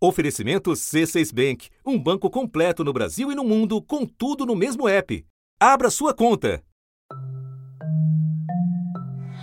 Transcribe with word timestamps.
Oferecimento 0.00 0.70
C6 0.70 1.34
Bank, 1.34 1.70
um 1.84 1.98
banco 1.98 2.30
completo 2.30 2.84
no 2.84 2.92
Brasil 2.92 3.32
e 3.32 3.34
no 3.34 3.42
mundo, 3.42 3.82
com 3.82 4.06
tudo 4.06 4.46
no 4.46 4.54
mesmo 4.54 4.88
app. 4.88 5.26
Abra 5.58 5.90
sua 5.90 6.14
conta. 6.14 6.62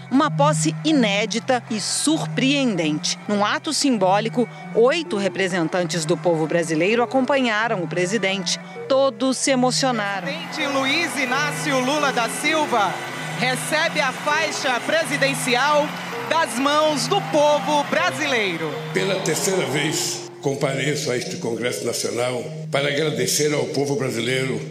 Uma 0.10 0.31
posse 0.31 0.73
inédita 0.86 1.62
e 1.70 1.81
surpreendente. 1.81 3.20
Num 3.28 3.44
ato 3.44 3.73
simbólico, 3.73 4.47
oito 4.73 5.18
representantes 5.18 6.05
do 6.05 6.15
povo 6.15 6.48
brasileiro 6.48 7.04
acompanharam 7.04 7.84
o 7.84 7.88
presidente. 7.88 8.58
Todos 8.88 9.38
se 9.38 9.52
emocionaram. 9.52 10.26
Presidente 10.26 10.68
Luiz 10.68 11.18
Inácio 11.18 11.78
Lula 11.84 12.14
da 12.14 12.30
Silva 12.30 12.94
recebe 13.40 14.00
a 14.00 14.14
faixa 14.14 14.80
presidencial 14.80 15.86
das 16.30 16.58
mãos 16.58 17.08
do 17.08 17.20
povo 17.24 17.84
brasileiro. 17.90 18.72
Pela 18.94 19.16
terceira 19.20 19.66
vez, 19.66 20.25
compareço 20.46 21.09
a 21.09 21.18
este 21.18 21.38
Congresso 21.38 21.84
Nacional 21.84 22.43
para 22.70 22.88
agradecer 22.90 23.52
ao 23.52 23.66
povo 23.66 23.95
brasileiro 23.95 24.62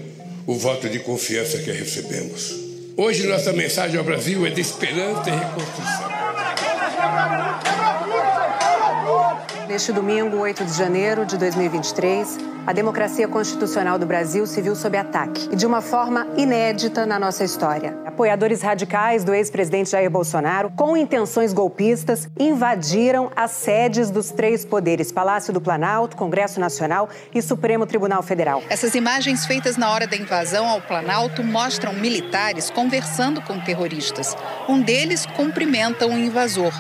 o 0.46 0.54
voto 0.54 0.88
de 0.88 1.00
confiança 1.00 1.58
que 1.58 1.72
recebemos. 1.72 2.54
Hoje, 2.96 3.26
nossa 3.26 3.52
mensagem 3.52 3.98
ao 3.98 4.04
Brasil 4.04 4.46
é 4.46 4.50
de 4.50 4.60
esperança 4.60 5.28
e 5.28 5.32
reconstrução. 5.32 6.14
Neste 9.68 9.92
domingo, 9.92 10.36
8 10.36 10.62
de 10.62 10.74
janeiro 10.74 11.24
de 11.24 11.38
2023, 11.38 12.36
a 12.66 12.72
democracia 12.72 13.26
constitucional 13.26 13.98
do 13.98 14.04
Brasil 14.04 14.46
se 14.46 14.60
viu 14.60 14.76
sob 14.76 14.96
ataque 14.96 15.48
e 15.50 15.56
de 15.56 15.64
uma 15.64 15.80
forma 15.80 16.26
inédita 16.36 17.06
na 17.06 17.18
nossa 17.18 17.44
história. 17.44 17.96
Apoiadores 18.04 18.60
radicais 18.60 19.24
do 19.24 19.32
ex-presidente 19.32 19.90
Jair 19.90 20.10
Bolsonaro, 20.10 20.70
com 20.76 20.94
intenções 20.94 21.54
golpistas, 21.54 22.28
invadiram 22.38 23.30
as 23.34 23.52
sedes 23.52 24.10
dos 24.10 24.30
três 24.30 24.66
poderes: 24.66 25.10
Palácio 25.10 25.52
do 25.52 25.62
Planalto, 25.62 26.14
Congresso 26.14 26.60
Nacional 26.60 27.08
e 27.34 27.40
Supremo 27.40 27.86
Tribunal 27.86 28.22
Federal. 28.22 28.62
Essas 28.68 28.94
imagens 28.94 29.46
feitas 29.46 29.78
na 29.78 29.90
hora 29.90 30.06
da 30.06 30.16
invasão 30.16 30.68
ao 30.68 30.82
Planalto 30.82 31.42
mostram 31.42 31.94
militares 31.94 32.68
conversando 32.68 33.40
com 33.40 33.58
terroristas. 33.60 34.36
Um 34.68 34.82
deles 34.82 35.24
cumprimenta 35.24 36.06
o 36.06 36.10
um 36.10 36.18
invasor. 36.18 36.72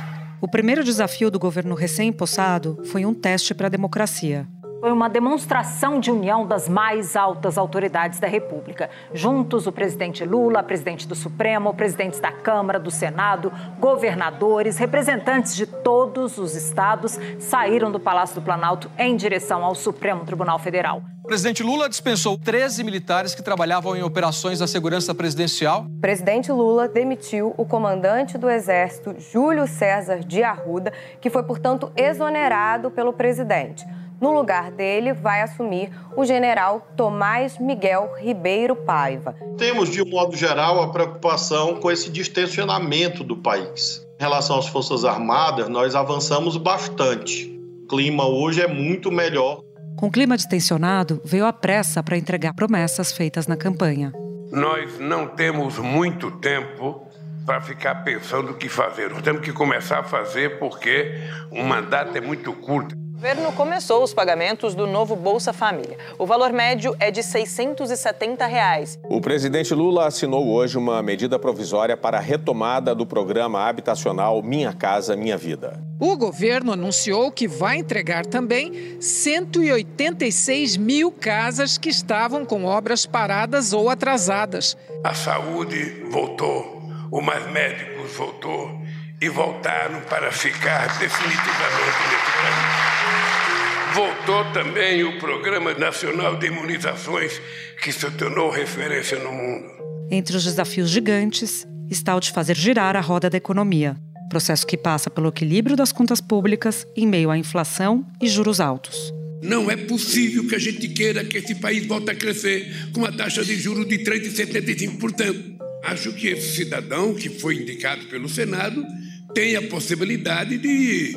O 0.44 0.46
primeiro 0.46 0.84
desafio 0.84 1.30
do 1.30 1.38
governo 1.38 1.74
recém-impossado 1.74 2.82
foi 2.84 3.06
um 3.06 3.14
teste 3.14 3.54
para 3.54 3.66
a 3.66 3.70
democracia. 3.70 4.46
Foi 4.84 4.92
uma 4.92 5.08
demonstração 5.08 5.98
de 5.98 6.10
união 6.10 6.46
das 6.46 6.68
mais 6.68 7.16
altas 7.16 7.56
autoridades 7.56 8.20
da 8.20 8.28
República. 8.28 8.90
Juntos, 9.14 9.66
o 9.66 9.72
presidente 9.72 10.22
Lula, 10.26 10.62
presidente 10.62 11.08
do 11.08 11.14
Supremo, 11.14 11.72
presidentes 11.72 12.20
da 12.20 12.30
Câmara, 12.30 12.78
do 12.78 12.90
Senado, 12.90 13.50
governadores, 13.80 14.76
representantes 14.76 15.56
de 15.56 15.64
todos 15.64 16.36
os 16.36 16.54
estados 16.54 17.18
saíram 17.38 17.90
do 17.90 17.98
Palácio 17.98 18.34
do 18.34 18.42
Planalto 18.44 18.90
em 18.98 19.16
direção 19.16 19.64
ao 19.64 19.74
Supremo 19.74 20.22
Tribunal 20.26 20.58
Federal. 20.58 21.02
O 21.24 21.28
presidente 21.28 21.62
Lula 21.62 21.88
dispensou 21.88 22.36
13 22.36 22.84
militares 22.84 23.34
que 23.34 23.42
trabalhavam 23.42 23.96
em 23.96 24.02
operações 24.02 24.58
da 24.58 24.66
segurança 24.66 25.14
presidencial. 25.14 25.86
O 25.86 26.00
presidente 26.02 26.52
Lula 26.52 26.86
demitiu 26.86 27.54
o 27.56 27.64
comandante 27.64 28.36
do 28.36 28.50
Exército, 28.50 29.14
Júlio 29.18 29.66
César 29.66 30.18
de 30.18 30.42
Arruda, 30.42 30.92
que 31.22 31.30
foi, 31.30 31.42
portanto, 31.42 31.90
exonerado 31.96 32.90
pelo 32.90 33.14
presidente. 33.14 33.86
No 34.20 34.32
lugar 34.32 34.70
dele, 34.70 35.12
vai 35.12 35.42
assumir 35.42 35.90
o 36.16 36.24
general 36.24 36.86
Tomás 36.96 37.58
Miguel 37.58 38.14
Ribeiro 38.18 38.76
Paiva. 38.76 39.34
Temos, 39.58 39.90
de 39.90 40.02
um 40.02 40.08
modo 40.08 40.36
geral, 40.36 40.82
a 40.82 40.88
preocupação 40.88 41.76
com 41.80 41.90
esse 41.90 42.10
distensionamento 42.10 43.22
do 43.24 43.36
país. 43.36 44.06
Em 44.18 44.22
relação 44.22 44.58
às 44.58 44.68
Forças 44.68 45.04
Armadas, 45.04 45.68
nós 45.68 45.94
avançamos 45.94 46.56
bastante. 46.56 47.52
O 47.84 47.86
clima 47.88 48.26
hoje 48.26 48.62
é 48.62 48.68
muito 48.68 49.10
melhor 49.10 49.60
com 49.96 50.08
o 50.08 50.10
clima 50.10 50.36
distensionado, 50.36 51.20
veio 51.24 51.46
a 51.46 51.52
pressa 51.52 52.02
para 52.02 52.18
entregar 52.18 52.52
promessas 52.52 53.12
feitas 53.12 53.46
na 53.46 53.56
campanha. 53.56 54.12
Nós 54.50 54.98
não 54.98 55.28
temos 55.28 55.78
muito 55.78 56.30
tempo 56.32 57.08
para 57.46 57.60
ficar 57.60 58.02
pensando 58.02 58.52
o 58.52 58.54
que 58.54 58.68
fazer. 58.68 59.10
Nós 59.10 59.22
temos 59.22 59.42
que 59.42 59.52
começar 59.52 60.00
a 60.00 60.04
fazer 60.04 60.58
porque 60.58 61.14
o 61.50 61.62
mandato 61.62 62.16
é 62.16 62.20
muito 62.20 62.52
curto 62.52 63.03
governo 63.14 63.52
começou 63.52 64.02
os 64.02 64.12
pagamentos 64.12 64.74
do 64.74 64.88
novo 64.88 65.14
Bolsa 65.14 65.52
Família. 65.52 65.96
O 66.18 66.26
valor 66.26 66.52
médio 66.52 66.96
é 66.98 67.12
de 67.12 67.22
670 67.22 68.44
reais. 68.44 68.98
O 69.04 69.20
presidente 69.20 69.72
Lula 69.72 70.08
assinou 70.08 70.48
hoje 70.48 70.76
uma 70.76 71.00
medida 71.00 71.38
provisória 71.38 71.96
para 71.96 72.18
a 72.18 72.20
retomada 72.20 72.92
do 72.92 73.06
programa 73.06 73.68
habitacional 73.68 74.42
Minha 74.42 74.72
Casa 74.72 75.14
Minha 75.14 75.36
Vida. 75.36 75.80
O 76.00 76.16
governo 76.16 76.72
anunciou 76.72 77.30
que 77.30 77.46
vai 77.46 77.76
entregar 77.76 78.26
também 78.26 79.00
186 79.00 80.76
mil 80.76 81.12
casas 81.12 81.78
que 81.78 81.88
estavam 81.88 82.44
com 82.44 82.64
obras 82.64 83.06
paradas 83.06 83.72
ou 83.72 83.88
atrasadas. 83.88 84.76
A 85.04 85.14
saúde 85.14 86.04
voltou, 86.10 86.82
o 87.12 87.20
mais 87.20 87.48
médicos 87.52 88.10
voltou 88.16 88.83
e 89.24 89.28
voltaram 89.30 90.02
para 90.02 90.30
ficar 90.30 90.98
definitivamente 90.98 91.98
nesse 92.10 92.32
país. 92.42 93.94
Voltou 93.94 94.52
também 94.52 95.02
o 95.02 95.18
Programa 95.18 95.72
Nacional 95.72 96.36
de 96.36 96.48
Imunizações, 96.48 97.40
que 97.82 97.90
se 97.90 98.10
tornou 98.10 98.50
referência 98.50 99.18
no 99.18 99.32
mundo. 99.32 99.64
Entre 100.10 100.36
os 100.36 100.44
desafios 100.44 100.90
gigantes 100.90 101.66
está 101.90 102.14
o 102.14 102.20
de 102.20 102.32
fazer 102.32 102.54
girar 102.54 102.96
a 102.96 103.00
roda 103.00 103.30
da 103.30 103.38
economia, 103.38 103.96
processo 104.28 104.66
que 104.66 104.76
passa 104.76 105.08
pelo 105.08 105.28
equilíbrio 105.28 105.74
das 105.74 105.90
contas 105.90 106.20
públicas 106.20 106.86
em 106.94 107.06
meio 107.06 107.30
à 107.30 107.38
inflação 107.38 108.04
e 108.20 108.28
juros 108.28 108.60
altos. 108.60 109.10
Não 109.42 109.70
é 109.70 109.76
possível 109.76 110.46
que 110.46 110.54
a 110.54 110.58
gente 110.58 110.86
queira 110.88 111.24
que 111.24 111.38
esse 111.38 111.54
país 111.54 111.86
volte 111.86 112.10
a 112.10 112.14
crescer 112.14 112.90
com 112.92 113.00
uma 113.00 113.12
taxa 113.12 113.42
de 113.42 113.56
juros 113.56 113.88
de 113.88 114.00
3,75%. 114.00 115.54
Acho 115.82 116.12
que 116.12 116.28
esse 116.28 116.56
cidadão 116.56 117.14
que 117.14 117.30
foi 117.30 117.56
indicado 117.56 118.04
pelo 118.06 118.28
Senado 118.28 118.84
tem 119.34 119.56
a 119.56 119.62
possibilidade 119.62 120.56
de 120.58 121.16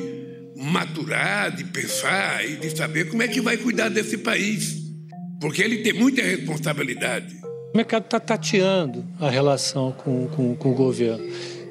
maturar, 0.56 1.54
de 1.54 1.64
pensar 1.64 2.44
e 2.44 2.56
de 2.56 2.76
saber 2.76 3.08
como 3.08 3.22
é 3.22 3.28
que 3.28 3.40
vai 3.40 3.56
cuidar 3.56 3.88
desse 3.88 4.18
país. 4.18 4.76
Porque 5.40 5.62
ele 5.62 5.78
tem 5.78 5.92
muita 5.92 6.20
responsabilidade. 6.20 7.36
O 7.72 7.76
mercado 7.76 8.04
está 8.04 8.18
tateando 8.18 9.06
a 9.20 9.30
relação 9.30 9.92
com, 9.92 10.26
com, 10.28 10.56
com 10.56 10.70
o 10.72 10.74
governo. 10.74 11.24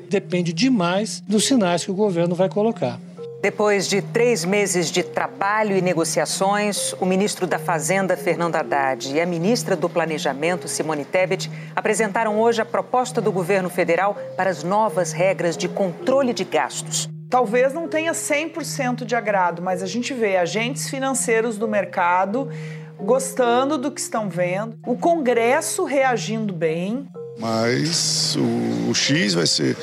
Depende 0.09 0.53
demais 0.53 1.21
dos 1.27 1.45
sinais 1.45 1.83
que 1.83 1.91
o 1.91 1.93
governo 1.93 2.33
vai 2.33 2.47
colocar. 2.47 2.99
Depois 3.39 3.87
de 3.87 4.01
três 4.01 4.43
meses 4.43 4.89
de 4.89 5.03
trabalho 5.03 5.77
e 5.77 5.81
negociações, 5.81 6.93
o 6.93 7.05
ministro 7.05 7.45
da 7.45 7.59
Fazenda, 7.59 8.17
Fernando 8.17 8.55
Haddad, 8.55 9.13
e 9.13 9.21
a 9.21 9.25
ministra 9.27 9.75
do 9.75 9.87
Planejamento, 9.87 10.67
Simone 10.67 11.05
Tebet, 11.05 11.49
apresentaram 11.75 12.39
hoje 12.39 12.61
a 12.61 12.65
proposta 12.65 13.21
do 13.21 13.31
governo 13.31 13.69
federal 13.69 14.17
para 14.35 14.49
as 14.49 14.63
novas 14.63 15.11
regras 15.11 15.55
de 15.55 15.67
controle 15.67 16.33
de 16.33 16.43
gastos. 16.43 17.07
Talvez 17.29 17.73
não 17.73 17.87
tenha 17.87 18.13
100% 18.13 19.05
de 19.05 19.15
agrado, 19.15 19.61
mas 19.61 19.83
a 19.83 19.85
gente 19.85 20.13
vê 20.13 20.37
agentes 20.37 20.89
financeiros 20.89 21.57
do 21.57 21.67
mercado 21.67 22.49
gostando 22.99 23.77
do 23.77 23.91
que 23.91 24.01
estão 24.01 24.27
vendo, 24.27 24.75
o 24.85 24.97
Congresso 24.97 25.83
reagindo 25.83 26.53
bem. 26.53 27.07
Mas 27.37 28.35
o, 28.35 28.89
o 28.89 28.95
X 28.95 29.35
vai 29.35 29.45
ser 29.45 29.77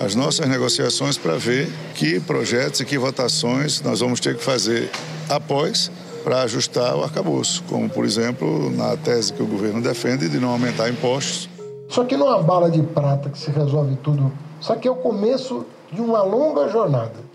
as 0.00 0.14
nossas 0.14 0.48
negociações 0.48 1.18
para 1.18 1.36
ver 1.36 1.68
que 1.94 2.20
projetos 2.20 2.80
e 2.80 2.84
que 2.84 2.96
votações 2.96 3.80
nós 3.80 4.00
vamos 4.00 4.20
ter 4.20 4.36
que 4.36 4.42
fazer 4.42 4.90
após 5.28 5.90
para 6.22 6.42
ajustar 6.42 6.94
o 6.96 7.02
arcabouço, 7.02 7.62
como, 7.68 7.88
por 7.88 8.04
exemplo, 8.04 8.70
na 8.70 8.96
tese 8.96 9.32
que 9.32 9.42
o 9.42 9.46
governo 9.46 9.80
defende 9.80 10.28
de 10.28 10.38
não 10.38 10.50
aumentar 10.50 10.88
impostos. 10.88 11.48
Isso 11.88 12.00
aqui 12.00 12.16
não 12.16 12.28
é 12.28 12.34
uma 12.34 12.42
bala 12.42 12.70
de 12.70 12.82
prata 12.82 13.30
que 13.30 13.38
se 13.38 13.50
resolve 13.50 13.96
tudo. 14.02 14.30
Isso 14.60 14.72
aqui 14.72 14.86
é 14.86 14.90
o 14.90 14.96
começo 14.96 15.64
de 15.90 16.00
uma 16.00 16.22
longa 16.22 16.68
jornada. 16.68 17.28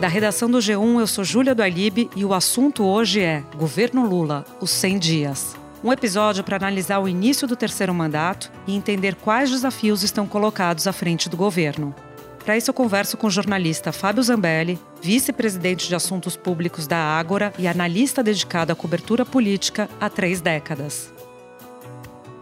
Da 0.00 0.08
redação 0.08 0.50
do 0.50 0.58
G1, 0.58 1.00
eu 1.00 1.06
sou 1.06 1.24
Júlia 1.24 1.54
do 1.54 1.62
Alibe 1.62 2.10
e 2.16 2.24
o 2.24 2.34
assunto 2.34 2.84
hoje 2.84 3.20
é 3.20 3.42
Governo 3.56 4.06
Lula, 4.06 4.44
os 4.60 4.70
100 4.70 4.98
dias. 4.98 5.63
Um 5.84 5.92
episódio 5.92 6.42
para 6.42 6.56
analisar 6.56 6.98
o 6.98 7.06
início 7.06 7.46
do 7.46 7.54
terceiro 7.54 7.92
mandato 7.92 8.50
e 8.66 8.74
entender 8.74 9.14
quais 9.16 9.50
desafios 9.50 10.02
estão 10.02 10.26
colocados 10.26 10.86
à 10.86 10.94
frente 10.94 11.28
do 11.28 11.36
governo. 11.36 11.94
Para 12.42 12.56
isso, 12.56 12.70
eu 12.70 12.74
converso 12.74 13.18
com 13.18 13.26
o 13.26 13.30
jornalista 13.30 13.92
Fábio 13.92 14.22
Zambelli, 14.22 14.80
vice-presidente 15.02 15.86
de 15.86 15.94
Assuntos 15.94 16.36
Públicos 16.36 16.86
da 16.86 16.96
Ágora 16.96 17.52
e 17.58 17.68
analista 17.68 18.22
dedicado 18.22 18.72
à 18.72 18.74
cobertura 18.74 19.26
política 19.26 19.86
há 20.00 20.08
três 20.08 20.40
décadas. 20.40 21.12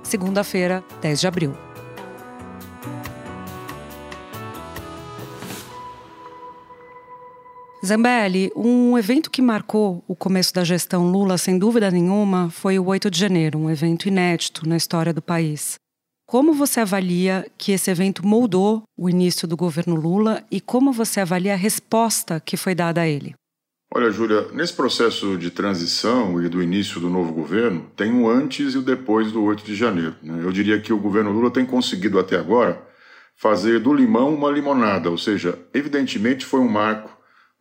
Segunda-feira, 0.05 0.85
10 1.01 1.21
de 1.21 1.27
abril. 1.27 1.72
Zambelli, 7.85 8.53
um 8.55 8.97
evento 8.97 9.29
que 9.29 9.43
marcou 9.43 10.05
o 10.07 10.15
começo 10.15 10.55
da 10.55 10.63
gestão 10.63 11.11
Lula, 11.11 11.37
sem 11.37 11.59
dúvida 11.59 11.91
nenhuma, 11.91 12.49
foi 12.49 12.79
o 12.79 12.87
8 12.87 13.11
de 13.11 13.19
janeiro, 13.19 13.59
um 13.59 13.69
evento 13.69 14.07
inédito 14.07 14.69
na 14.69 14.77
história 14.77 15.13
do 15.13 15.21
país. 15.21 15.75
Como 16.25 16.53
você 16.53 16.79
avalia 16.79 17.45
que 17.59 17.73
esse 17.73 17.91
evento 17.91 18.25
moldou 18.25 18.85
o 18.97 19.11
início 19.11 19.49
do 19.49 19.57
governo 19.57 19.97
Lula 19.97 20.45
e 20.49 20.61
como 20.61 20.93
você 20.93 21.19
avalia 21.19 21.55
a 21.55 21.57
resposta 21.57 22.39
que 22.39 22.57
foi 22.57 22.73
dada 22.73 23.01
a 23.01 23.09
ele? 23.09 23.35
Olha, 23.93 24.13
Júlia, 24.13 24.47
nesse 24.53 24.75
processo 24.75 25.37
de 25.37 25.51
transição 25.51 26.41
e 26.41 26.49
do 26.49 26.63
início 26.63 27.01
do 27.01 27.11
novo 27.11 27.33
governo, 27.33 27.91
tem 27.97 28.13
um 28.13 28.31
antes 28.31 28.75
e 28.75 28.79
o 28.79 28.83
depois 28.83 29.33
do 29.33 29.43
8 29.43 29.65
de 29.65 29.75
janeiro. 29.75 30.15
Né? 30.23 30.41
Eu 30.41 30.53
diria 30.53 30.81
que 30.81 30.93
o 30.93 31.01
governo 31.01 31.33
Lula 31.33 31.51
tem 31.51 31.67
conseguido 31.67 32.21
até 32.21 32.39
agora 32.39 32.81
fazer 33.37 33.81
do 33.81 33.93
limão 33.93 34.33
uma 34.33 34.51
limonada, 34.51 35.11
ou 35.11 35.19
seja, 35.19 35.59
evidentemente 35.75 36.47
foi 36.47 36.61
um 36.61 36.69
marco, 36.69 37.12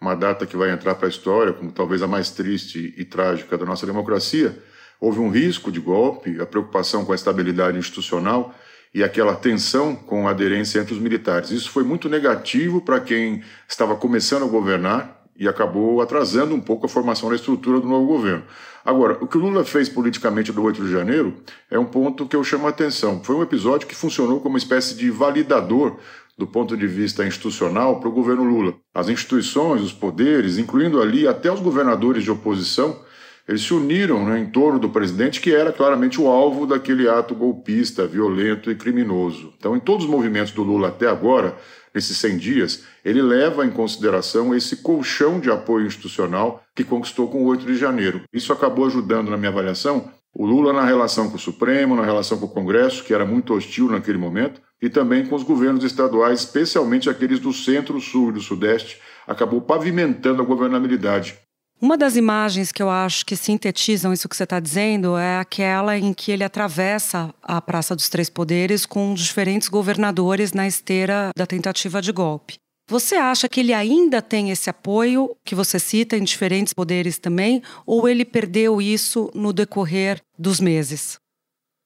uma 0.02 0.16
data 0.16 0.48
que 0.48 0.58
vai 0.58 0.72
entrar 0.72 0.96
para 0.96 1.06
a 1.06 1.10
história 1.10 1.54
como 1.54 1.72
talvez 1.72 2.02
a 2.02 2.08
mais 2.08 2.32
triste 2.32 2.92
e 2.98 3.06
trágica 3.06 3.56
da 3.56 3.66
nossa 3.66 3.86
democracia. 3.86 4.58
Houve 5.00 5.20
um 5.20 5.30
risco 5.30 5.72
de 5.72 5.80
golpe, 5.80 6.42
a 6.42 6.46
preocupação 6.46 7.06
com 7.06 7.12
a 7.12 7.16
estabilidade 7.16 7.78
institucional 7.78 8.54
e 8.94 9.04
aquela 9.04 9.36
tensão 9.36 9.96
com 9.96 10.28
a 10.28 10.32
aderência 10.32 10.80
entre 10.80 10.94
os 10.94 11.00
militares. 11.00 11.52
Isso 11.52 11.70
foi 11.70 11.84
muito 11.84 12.10
negativo 12.10 12.82
para 12.82 13.00
quem 13.00 13.44
estava 13.68 13.96
começando 13.96 14.44
a 14.44 14.48
governar 14.48 15.22
e 15.36 15.48
acabou 15.48 16.02
atrasando 16.02 16.54
um 16.54 16.60
pouco 16.60 16.88
a 16.88 16.90
formação 16.90 17.30
da 17.30 17.36
estrutura 17.36 17.80
do 17.80 17.88
novo 17.88 18.08
governo. 18.08 18.44
Agora, 18.84 19.18
o 19.22 19.28
que 19.28 19.38
o 19.38 19.42
Lula 19.42 19.64
fez 19.64 19.88
politicamente 19.88 20.52
do 20.52 20.64
8 20.64 20.84
de 20.84 20.92
janeiro 20.92 21.36
é 21.70 21.78
um 21.78 21.86
ponto 21.86 22.28
que 22.28 22.36
eu 22.36 22.44
chamo 22.44 22.66
a 22.66 22.72
atenção. 22.72 23.24
Foi 23.24 23.36
um 23.36 23.44
episódio 23.44 23.88
que 23.88 23.96
funcionou 23.96 24.40
como 24.40 24.56
uma 24.56 24.58
espécie 24.58 24.96
de 24.96 25.10
validador 25.12 25.98
do 26.42 26.48
ponto 26.48 26.76
de 26.76 26.88
vista 26.88 27.24
institucional 27.24 28.00
para 28.00 28.10
o 28.10 28.12
governo 28.12 28.44
Lula. 28.44 28.74
As 28.96 29.08
instituições, 29.10 29.84
os 29.84 29.94
poderes, 29.94 30.58
incluindo 30.58 31.00
ali 31.00 31.28
até 31.28 31.52
os 31.52 31.60
governadores 31.60 32.24
de 32.24 32.32
oposição, 32.32 33.00
eles 33.48 33.62
se 33.62 33.72
uniram 33.72 34.26
né, 34.26 34.40
em 34.40 34.48
torno 34.48 34.80
do 34.80 34.90
presidente, 34.90 35.40
que 35.40 35.54
era 35.54 35.72
claramente 35.72 36.20
o 36.20 36.28
alvo 36.28 36.66
daquele 36.66 37.08
ato 37.08 37.36
golpista, 37.36 38.08
violento 38.08 38.72
e 38.72 38.76
criminoso. 38.76 39.54
Então, 39.56 39.76
em 39.76 39.80
todos 39.80 40.06
os 40.06 40.10
movimentos 40.10 40.52
do 40.52 40.64
Lula 40.64 40.88
até 40.88 41.08
agora, 41.08 41.56
nesses 41.94 42.18
100 42.18 42.38
dias, 42.40 42.86
ele 43.06 43.22
leva 43.22 43.64
em 43.64 43.70
consideração 43.70 44.56
esse 44.56 44.78
colchão 44.78 45.40
de 45.40 45.52
apoio 45.52 45.86
institucional 45.86 46.64
que 46.76 46.84
conquistou 46.84 47.28
com 47.28 47.44
o 47.44 47.46
8 47.46 47.68
de 47.68 47.78
janeiro. 47.78 48.24
Isso 48.34 48.52
acabou 48.52 48.88
ajudando, 48.88 49.30
na 49.30 49.38
minha 49.38 49.52
avaliação, 49.52 50.10
o 50.34 50.44
Lula 50.44 50.74
na 50.74 50.86
relação 50.86 51.30
com 51.30 51.36
o 51.36 51.40
Supremo, 51.40 51.96
na 51.96 52.04
relação 52.04 52.40
com 52.40 52.48
o 52.48 52.50
Congresso, 52.50 53.04
que 53.04 53.14
era 53.14 53.28
muito 53.28 53.54
hostil 53.54 53.92
naquele 53.92 54.18
momento, 54.18 54.60
e 54.82 54.90
também 54.90 55.26
com 55.26 55.36
os 55.36 55.44
governos 55.44 55.84
estaduais, 55.84 56.40
especialmente 56.40 57.10
aqueles 57.10 57.40
do 57.40 57.54
centro, 57.54 58.00
sul 58.02 58.30
e 58.30 58.34
do 58.34 58.42
sudeste, 58.42 59.00
acabou 59.28 59.62
pavimentando 59.62 60.42
a 60.42 60.46
governabilidade. 60.46 61.38
Uma 61.80 61.98
das 61.98 62.16
imagens 62.16 62.72
que 62.72 62.82
eu 62.82 62.92
acho 62.92 63.26
que 63.26 63.36
sintetizam 63.36 64.14
isso 64.14 64.30
que 64.30 64.36
você 64.36 64.44
está 64.44 64.60
dizendo 64.60 65.18
é 65.18 65.40
aquela 65.40 65.98
em 65.98 66.14
que 66.14 66.32
ele 66.32 66.44
atravessa 66.44 67.34
a 67.42 67.60
Praça 67.60 67.96
dos 67.96 68.08
Três 68.08 68.30
Poderes 68.30 68.86
com 68.86 69.16
diferentes 69.16 69.68
governadores 69.68 70.54
na 70.54 70.68
esteira 70.68 71.32
da 71.36 71.48
tentativa 71.48 72.00
de 72.00 72.12
golpe. 72.12 72.56
Você 72.88 73.16
acha 73.16 73.48
que 73.48 73.62
ele 73.62 73.74
ainda 73.74 74.22
tem 74.22 74.52
esse 74.52 74.70
apoio 74.70 75.36
que 75.46 75.56
você 75.56 75.80
cita 75.80 76.18
em 76.18 76.24
diferentes 76.24 76.74
poderes 76.74 77.18
também, 77.18 77.64
ou 77.86 78.08
ele 78.08 78.26
perdeu 78.26 78.82
isso 78.82 79.32
no 79.34 79.54
decorrer 79.54 80.22
dos 80.38 80.60
meses? 80.60 81.21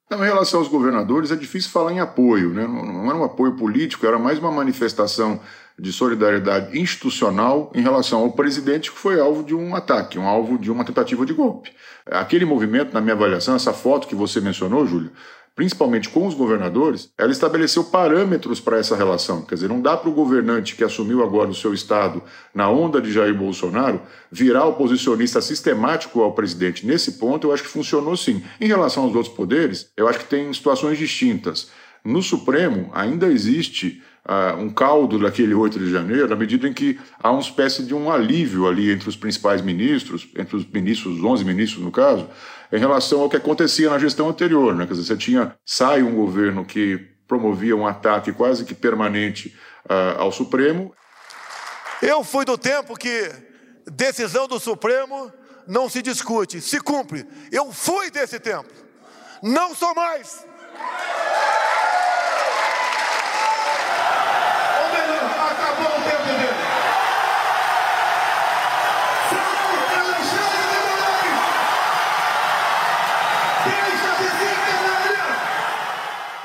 Não, 0.09 0.23
em 0.23 0.27
relação 0.27 0.59
aos 0.59 0.69
governadores, 0.69 1.31
é 1.31 1.35
difícil 1.35 1.71
falar 1.71 1.91
em 1.91 1.99
apoio, 1.99 2.51
né? 2.51 2.67
não 2.67 3.07
era 3.07 3.15
um 3.15 3.23
apoio 3.23 3.55
político, 3.55 4.05
era 4.05 4.19
mais 4.19 4.37
uma 4.37 4.51
manifestação 4.51 5.39
de 5.77 5.91
solidariedade 5.91 6.79
institucional 6.79 7.71
em 7.73 7.81
relação 7.81 8.21
ao 8.21 8.31
presidente 8.31 8.91
que 8.91 8.97
foi 8.97 9.19
alvo 9.19 9.43
de 9.43 9.53
um 9.53 9.75
ataque, 9.75 10.17
um 10.17 10.27
alvo 10.27 10.57
de 10.57 10.71
uma 10.71 10.85
tentativa 10.85 11.25
de 11.25 11.33
golpe. 11.33 11.73
Aquele 12.05 12.45
movimento, 12.45 12.93
na 12.93 13.01
minha 13.01 13.15
avaliação, 13.15 13.55
essa 13.55 13.73
foto 13.73 14.07
que 14.07 14.15
você 14.15 14.39
mencionou, 14.39 14.85
Júlio, 14.85 15.11
principalmente 15.55 16.09
com 16.09 16.27
os 16.27 16.33
governadores, 16.33 17.09
ela 17.17 17.31
estabeleceu 17.31 17.85
parâmetros 17.85 18.59
para 18.59 18.77
essa 18.77 18.95
relação. 18.95 19.41
Quer 19.43 19.55
dizer, 19.55 19.69
não 19.69 19.81
dá 19.81 19.95
para 19.95 20.09
o 20.09 20.13
governante 20.13 20.75
que 20.75 20.83
assumiu 20.83 21.23
agora 21.23 21.49
o 21.49 21.55
seu 21.55 21.73
estado 21.73 22.21
na 22.53 22.69
onda 22.69 23.01
de 23.01 23.11
Jair 23.11 23.33
Bolsonaro 23.33 24.01
virar 24.29 24.65
oposicionista 24.65 25.41
sistemático 25.41 26.21
ao 26.21 26.33
presidente. 26.33 26.85
Nesse 26.85 27.13
ponto, 27.13 27.47
eu 27.47 27.53
acho 27.53 27.63
que 27.63 27.69
funcionou 27.69 28.17
sim. 28.17 28.43
Em 28.59 28.67
relação 28.67 29.03
aos 29.03 29.15
outros 29.15 29.33
poderes, 29.33 29.89
eu 29.95 30.09
acho 30.09 30.19
que 30.19 30.25
tem 30.25 30.51
situações 30.51 30.97
distintas. 30.97 31.71
No 32.03 32.21
Supremo, 32.21 32.91
ainda 32.93 33.27
existe 33.27 34.03
uh, 34.25 34.59
um 34.59 34.69
caldo 34.69 35.17
daquele 35.17 35.53
8 35.53 35.79
de 35.79 35.89
janeiro, 35.89 36.27
na 36.27 36.35
medida 36.35 36.67
em 36.67 36.73
que 36.73 36.99
há 37.19 37.31
uma 37.31 37.41
espécie 37.41 37.83
de 37.83 37.93
um 37.93 38.11
alívio 38.11 38.67
ali 38.67 38.91
entre 38.91 39.07
os 39.07 39.15
principais 39.15 39.61
ministros, 39.61 40.27
entre 40.37 40.55
os 40.55 40.65
ministros, 40.65 41.17
os 41.17 41.23
11 41.23 41.45
ministros 41.45 41.83
no 41.83 41.91
caso, 41.91 42.27
em 42.71 42.79
relação 42.79 43.21
ao 43.21 43.29
que 43.29 43.37
acontecia 43.37 43.89
na 43.89 43.99
gestão 43.99 44.29
anterior. 44.29 44.75
Né? 44.75 44.85
Quer 44.85 44.93
dizer, 44.93 45.07
você 45.07 45.17
tinha, 45.17 45.55
sai 45.65 46.01
um 46.03 46.15
governo 46.15 46.65
que 46.65 46.97
promovia 47.27 47.75
um 47.75 47.85
ataque 47.85 48.31
quase 48.31 48.65
que 48.65 48.73
permanente 48.73 49.55
uh, 49.85 50.19
ao 50.19 50.31
Supremo. 50.31 50.93
Eu 52.01 52.23
fui 52.23 52.45
do 52.45 52.57
tempo 52.57 52.95
que 52.95 53.31
decisão 53.91 54.47
do 54.47 54.59
Supremo 54.59 55.31
não 55.67 55.89
se 55.89 56.01
discute, 56.01 56.61
se 56.61 56.79
cumpre. 56.79 57.25
Eu 57.51 57.71
fui 57.71 58.11
desse 58.11 58.39
tempo. 58.39 58.69
Não 59.41 59.73
sou 59.73 59.93
mais. 59.95 60.45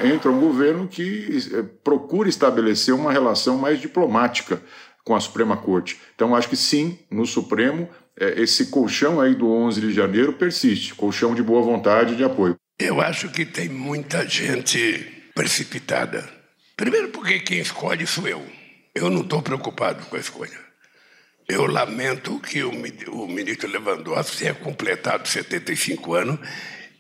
Entra 0.03 0.31
um 0.31 0.41
governo 0.41 0.89
que 0.89 1.39
eh, 1.53 1.63
procura 1.85 2.29
estabelecer 2.29 2.95
uma 2.95 3.13
relação 3.13 3.59
mais 3.59 3.81
diplomática 3.81 4.63
com 5.05 5.15
a 5.15 5.21
Suprema 5.21 5.57
Corte. 5.57 5.99
Então, 6.15 6.35
acho 6.35 6.49
que 6.49 6.57
sim, 6.57 6.99
no 7.11 7.27
Supremo, 7.27 7.89
eh, 8.19 8.43
esse 8.43 8.67
colchão 8.67 9.21
aí 9.21 9.35
do 9.35 9.51
11 9.51 9.81
de 9.81 9.93
janeiro 9.93 10.33
persiste, 10.33 10.95
colchão 10.95 11.35
de 11.35 11.43
boa 11.43 11.63
vontade 11.63 12.15
e 12.15 12.17
de 12.17 12.25
apoio. 12.25 12.57
Eu 12.79 13.01
acho 13.01 13.29
que 13.29 13.45
tem 13.45 13.69
muita 13.69 14.27
gente 14.27 15.31
precipitada. 15.35 16.29
Primeiro, 16.77 17.09
porque 17.09 17.41
quem 17.41 17.59
escolhe 17.59 18.07
sou 18.07 18.27
eu. 18.27 18.43
Eu 18.95 19.11
não 19.11 19.21
estou 19.21 19.43
preocupado 19.43 20.05
com 20.07 20.17
a 20.17 20.21
escolha. 20.21 20.59
Eu 21.49 21.67
lamento 21.67 22.39
que 22.39 22.63
o, 22.63 22.73
ministro 23.27 23.69
Lewandowski 23.69 24.39
tenha 24.39 24.55
completado 24.55 25.29
75 25.29 26.15
anos 26.15 26.39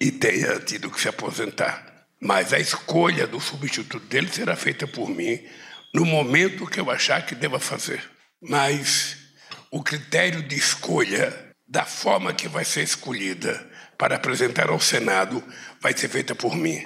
e 0.01 0.11
tenha 0.11 0.59
tido 0.59 0.91
que 0.91 1.01
se 1.01 1.09
aposentar. 1.09 2.00
Mas 2.21 2.53
a 2.53 2.59
escolha 2.59 3.27
do 3.27 3.41
substituto 3.41 4.07
dele 4.07 4.29
será 4.29 4.55
feita 4.55 4.87
por 4.87 5.09
mim 5.09 5.41
no 5.95 6.05
momento 6.05 6.67
que 6.67 6.79
eu 6.79 6.91
achar 6.91 7.25
que 7.25 7.35
deva 7.35 7.59
fazer. 7.59 8.03
Mas 8.41 9.17
o 9.71 9.83
critério 9.83 10.43
de 10.43 10.57
escolha 10.57 11.33
da 11.67 11.85
forma 11.85 12.33
que 12.33 12.49
vai 12.49 12.65
ser 12.65 12.83
escolhida 12.83 13.69
para 13.97 14.17
apresentar 14.17 14.71
ao 14.71 14.81
Senado 14.81 15.43
vai 15.81 15.97
ser 15.97 16.09
feita 16.09 16.35
por 16.35 16.57
mim. 16.57 16.83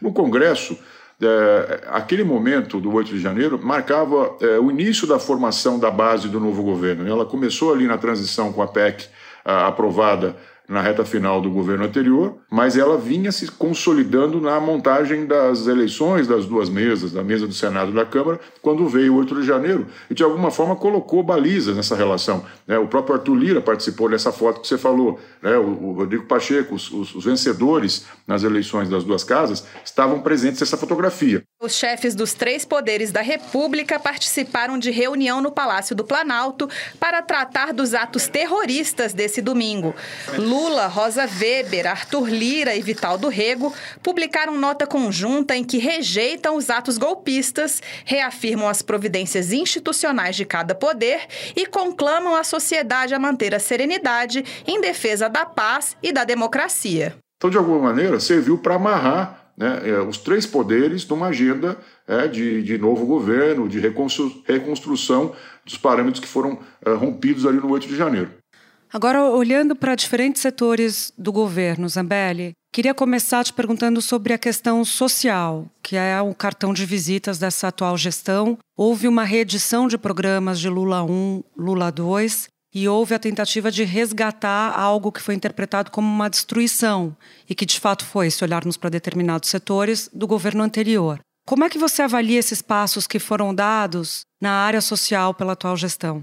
No 0.00 0.12
Congresso, 0.12 0.78
é, 1.22 1.84
aquele 1.88 2.24
momento 2.24 2.80
do 2.80 2.92
8 2.92 3.10
de 3.10 3.20
janeiro 3.20 3.58
marcava 3.62 4.36
é, 4.40 4.58
o 4.58 4.70
início 4.70 5.06
da 5.06 5.18
formação 5.18 5.78
da 5.78 5.90
base 5.90 6.28
do 6.28 6.40
novo 6.40 6.62
governo. 6.62 7.08
Ela 7.08 7.24
começou 7.24 7.72
ali 7.72 7.86
na 7.86 7.96
transição 7.96 8.52
com 8.52 8.60
a 8.60 8.66
PEC 8.66 9.06
a, 9.44 9.68
aprovada 9.68 10.36
na 10.68 10.80
reta 10.80 11.04
final 11.04 11.40
do 11.40 11.50
governo 11.50 11.84
anterior, 11.84 12.38
mas 12.50 12.76
ela 12.76 12.96
vinha 12.96 13.30
se 13.30 13.50
consolidando 13.50 14.40
na 14.40 14.58
montagem 14.58 15.26
das 15.26 15.66
eleições 15.66 16.26
das 16.26 16.46
duas 16.46 16.70
mesas, 16.70 17.12
da 17.12 17.22
mesa 17.22 17.46
do 17.46 17.52
Senado 17.52 17.90
e 17.90 17.94
da 17.94 18.06
Câmara, 18.06 18.40
quando 18.62 18.88
veio 18.88 19.14
o 19.14 19.16
8 19.18 19.34
de 19.40 19.46
janeiro, 19.46 19.86
e 20.08 20.14
de 20.14 20.22
alguma 20.22 20.50
forma 20.50 20.74
colocou 20.74 21.22
balizas 21.22 21.76
nessa 21.76 21.94
relação. 21.94 22.44
Né? 22.66 22.78
O 22.78 22.86
próprio 22.86 23.16
Arthur 23.16 23.34
Lira 23.34 23.60
participou 23.60 24.08
dessa 24.08 24.32
foto 24.32 24.60
que 24.60 24.68
você 24.68 24.78
falou, 24.78 25.20
né? 25.42 25.56
o, 25.56 25.92
Rodrigo 25.92 26.24
Pacheco, 26.24 26.74
os, 26.74 27.24
vencedores 27.24 28.06
nas 28.26 28.42
eleições 28.42 28.88
das 28.88 29.04
duas 29.04 29.22
casas, 29.22 29.66
estavam 29.84 30.20
presentes 30.20 30.60
nessa 30.60 30.76
fotografia. 30.76 31.42
Os 31.64 31.76
chefes 31.76 32.14
dos 32.14 32.34
três 32.34 32.62
poderes 32.62 33.10
da 33.10 33.22
República 33.22 33.98
participaram 33.98 34.78
de 34.78 34.90
reunião 34.90 35.40
no 35.40 35.50
Palácio 35.50 35.96
do 35.96 36.04
Planalto 36.04 36.68
para 37.00 37.22
tratar 37.22 37.72
dos 37.72 37.94
atos 37.94 38.28
terroristas 38.28 39.14
desse 39.14 39.40
domingo. 39.40 39.94
Lula, 40.36 40.88
Rosa 40.88 41.24
Weber, 41.24 41.86
Arthur 41.86 42.28
Lira 42.28 42.76
e 42.76 42.82
Vital 42.82 43.16
do 43.16 43.30
Rego 43.30 43.72
publicaram 44.02 44.58
nota 44.58 44.86
conjunta 44.86 45.56
em 45.56 45.64
que 45.64 45.78
rejeitam 45.78 46.54
os 46.54 46.68
atos 46.68 46.98
golpistas, 46.98 47.80
reafirmam 48.04 48.68
as 48.68 48.82
providências 48.82 49.50
institucionais 49.50 50.36
de 50.36 50.44
cada 50.44 50.74
poder 50.74 51.22
e 51.56 51.64
conclamam 51.64 52.34
a 52.34 52.44
sociedade 52.44 53.14
a 53.14 53.18
manter 53.18 53.54
a 53.54 53.58
serenidade 53.58 54.44
em 54.66 54.82
defesa 54.82 55.30
da 55.30 55.46
paz 55.46 55.96
e 56.02 56.12
da 56.12 56.24
democracia. 56.24 57.16
Então, 57.38 57.48
de 57.48 57.56
alguma 57.56 57.78
maneira, 57.78 58.20
serviu 58.20 58.58
para 58.58 58.74
amarrar 58.74 59.43
né, 59.56 59.88
é, 59.88 60.00
os 60.00 60.18
três 60.18 60.46
poderes 60.46 61.06
numa 61.08 61.28
agenda 61.28 61.78
é, 62.06 62.26
de, 62.26 62.62
de 62.62 62.78
novo 62.78 63.06
governo, 63.06 63.68
de 63.68 63.78
reconstru 63.78 64.42
reconstrução 64.46 65.34
dos 65.64 65.78
parâmetros 65.78 66.20
que 66.20 66.28
foram 66.28 66.58
é, 66.84 66.92
rompidos 66.92 67.46
ali 67.46 67.58
no 67.58 67.70
8 67.70 67.86
de 67.86 67.96
janeiro. 67.96 68.30
Agora, 68.92 69.24
olhando 69.24 69.74
para 69.74 69.94
diferentes 69.94 70.40
setores 70.40 71.12
do 71.18 71.32
governo, 71.32 71.88
Zambelli, 71.88 72.52
Queria 72.74 72.92
começar 72.92 73.44
te 73.44 73.52
perguntando 73.52 74.02
sobre 74.02 74.32
a 74.32 74.38
questão 74.38 74.84
social, 74.84 75.70
que 75.80 75.96
é 75.96 76.20
o 76.20 76.34
cartão 76.34 76.74
de 76.74 76.84
visitas 76.84 77.38
dessa 77.38 77.68
atual 77.68 77.96
gestão. 77.96 78.58
Houve 78.76 79.06
uma 79.06 79.22
reedição 79.22 79.86
de 79.86 79.96
programas 79.96 80.58
de 80.58 80.68
Lula 80.68 81.04
1, 81.04 81.44
Lula 81.56 81.92
2, 81.92 82.48
e 82.74 82.88
houve 82.88 83.14
a 83.14 83.18
tentativa 83.18 83.70
de 83.70 83.84
resgatar 83.84 84.76
algo 84.76 85.12
que 85.12 85.22
foi 85.22 85.34
interpretado 85.34 85.90
como 85.90 86.08
uma 86.08 86.28
destruição 86.28 87.16
e 87.48 87.54
que 87.54 87.64
de 87.64 87.78
fato 87.78 88.04
foi, 88.04 88.30
se 88.30 88.42
olharmos 88.42 88.76
para 88.76 88.90
determinados 88.90 89.48
setores, 89.48 90.10
do 90.12 90.26
governo 90.26 90.62
anterior. 90.62 91.20
Como 91.46 91.62
é 91.62 91.68
que 91.68 91.78
você 91.78 92.02
avalia 92.02 92.38
esses 92.38 92.60
passos 92.60 93.06
que 93.06 93.18
foram 93.18 93.54
dados 93.54 94.22
na 94.40 94.50
área 94.50 94.80
social 94.80 95.32
pela 95.32 95.52
atual 95.52 95.76
gestão? 95.76 96.22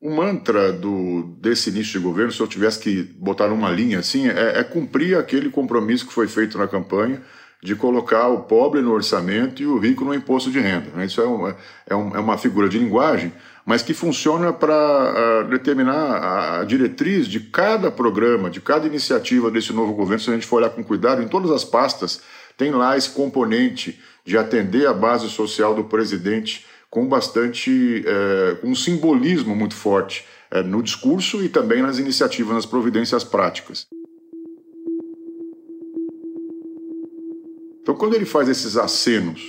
O 0.00 0.10
mantra 0.10 0.72
do, 0.72 1.36
desse 1.40 1.70
início 1.70 1.98
de 2.00 2.04
governo, 2.04 2.32
se 2.32 2.40
eu 2.40 2.48
tivesse 2.48 2.80
que 2.80 3.02
botar 3.18 3.52
uma 3.52 3.70
linha 3.70 4.00
assim, 4.00 4.28
é, 4.28 4.58
é 4.58 4.64
cumprir 4.64 5.16
aquele 5.16 5.50
compromisso 5.50 6.06
que 6.06 6.12
foi 6.12 6.26
feito 6.26 6.58
na 6.58 6.66
campanha 6.66 7.22
de 7.62 7.74
colocar 7.74 8.28
o 8.28 8.42
pobre 8.42 8.80
no 8.80 8.92
orçamento 8.92 9.62
e 9.62 9.66
o 9.66 9.78
rico 9.78 10.04
no 10.04 10.14
imposto 10.14 10.50
de 10.50 10.60
renda. 10.60 10.90
Né? 10.94 11.06
Isso 11.06 11.20
é 11.20 11.24
uma, 11.24 11.50
é, 11.50 11.92
é 11.92 11.94
uma 11.94 12.38
figura 12.38 12.68
de 12.68 12.78
linguagem, 12.78 13.32
mas 13.66 13.82
que 13.82 13.92
funciona 13.92 14.52
para 14.52 15.42
uh, 15.44 15.50
determinar 15.50 16.60
a 16.60 16.64
diretriz 16.64 17.26
de 17.26 17.40
cada 17.40 17.90
programa, 17.90 18.48
de 18.48 18.60
cada 18.60 18.86
iniciativa 18.86 19.50
desse 19.50 19.72
novo 19.72 19.92
governo. 19.92 20.22
Se 20.22 20.30
a 20.30 20.34
gente 20.34 20.46
for 20.46 20.58
olhar 20.58 20.70
com 20.70 20.84
cuidado, 20.84 21.20
em 21.20 21.26
todas 21.26 21.50
as 21.50 21.64
pastas, 21.64 22.22
tem 22.56 22.70
lá 22.70 22.96
esse 22.96 23.10
componente 23.10 24.00
de 24.24 24.38
atender 24.38 24.86
a 24.86 24.94
base 24.94 25.28
social 25.28 25.74
do 25.74 25.82
presidente 25.82 26.64
com 26.88 27.08
bastante, 27.08 28.04
é, 28.06 28.54
com 28.54 28.68
um 28.68 28.74
simbolismo 28.74 29.54
muito 29.56 29.74
forte 29.74 30.24
é, 30.48 30.62
no 30.62 30.80
discurso 30.80 31.42
e 31.42 31.48
também 31.48 31.82
nas 31.82 31.98
iniciativas, 31.98 32.54
nas 32.54 32.66
providências 32.66 33.24
práticas. 33.24 33.88
Então, 37.82 37.96
quando 37.96 38.14
ele 38.14 38.24
faz 38.24 38.48
esses 38.48 38.76
acenos 38.76 39.42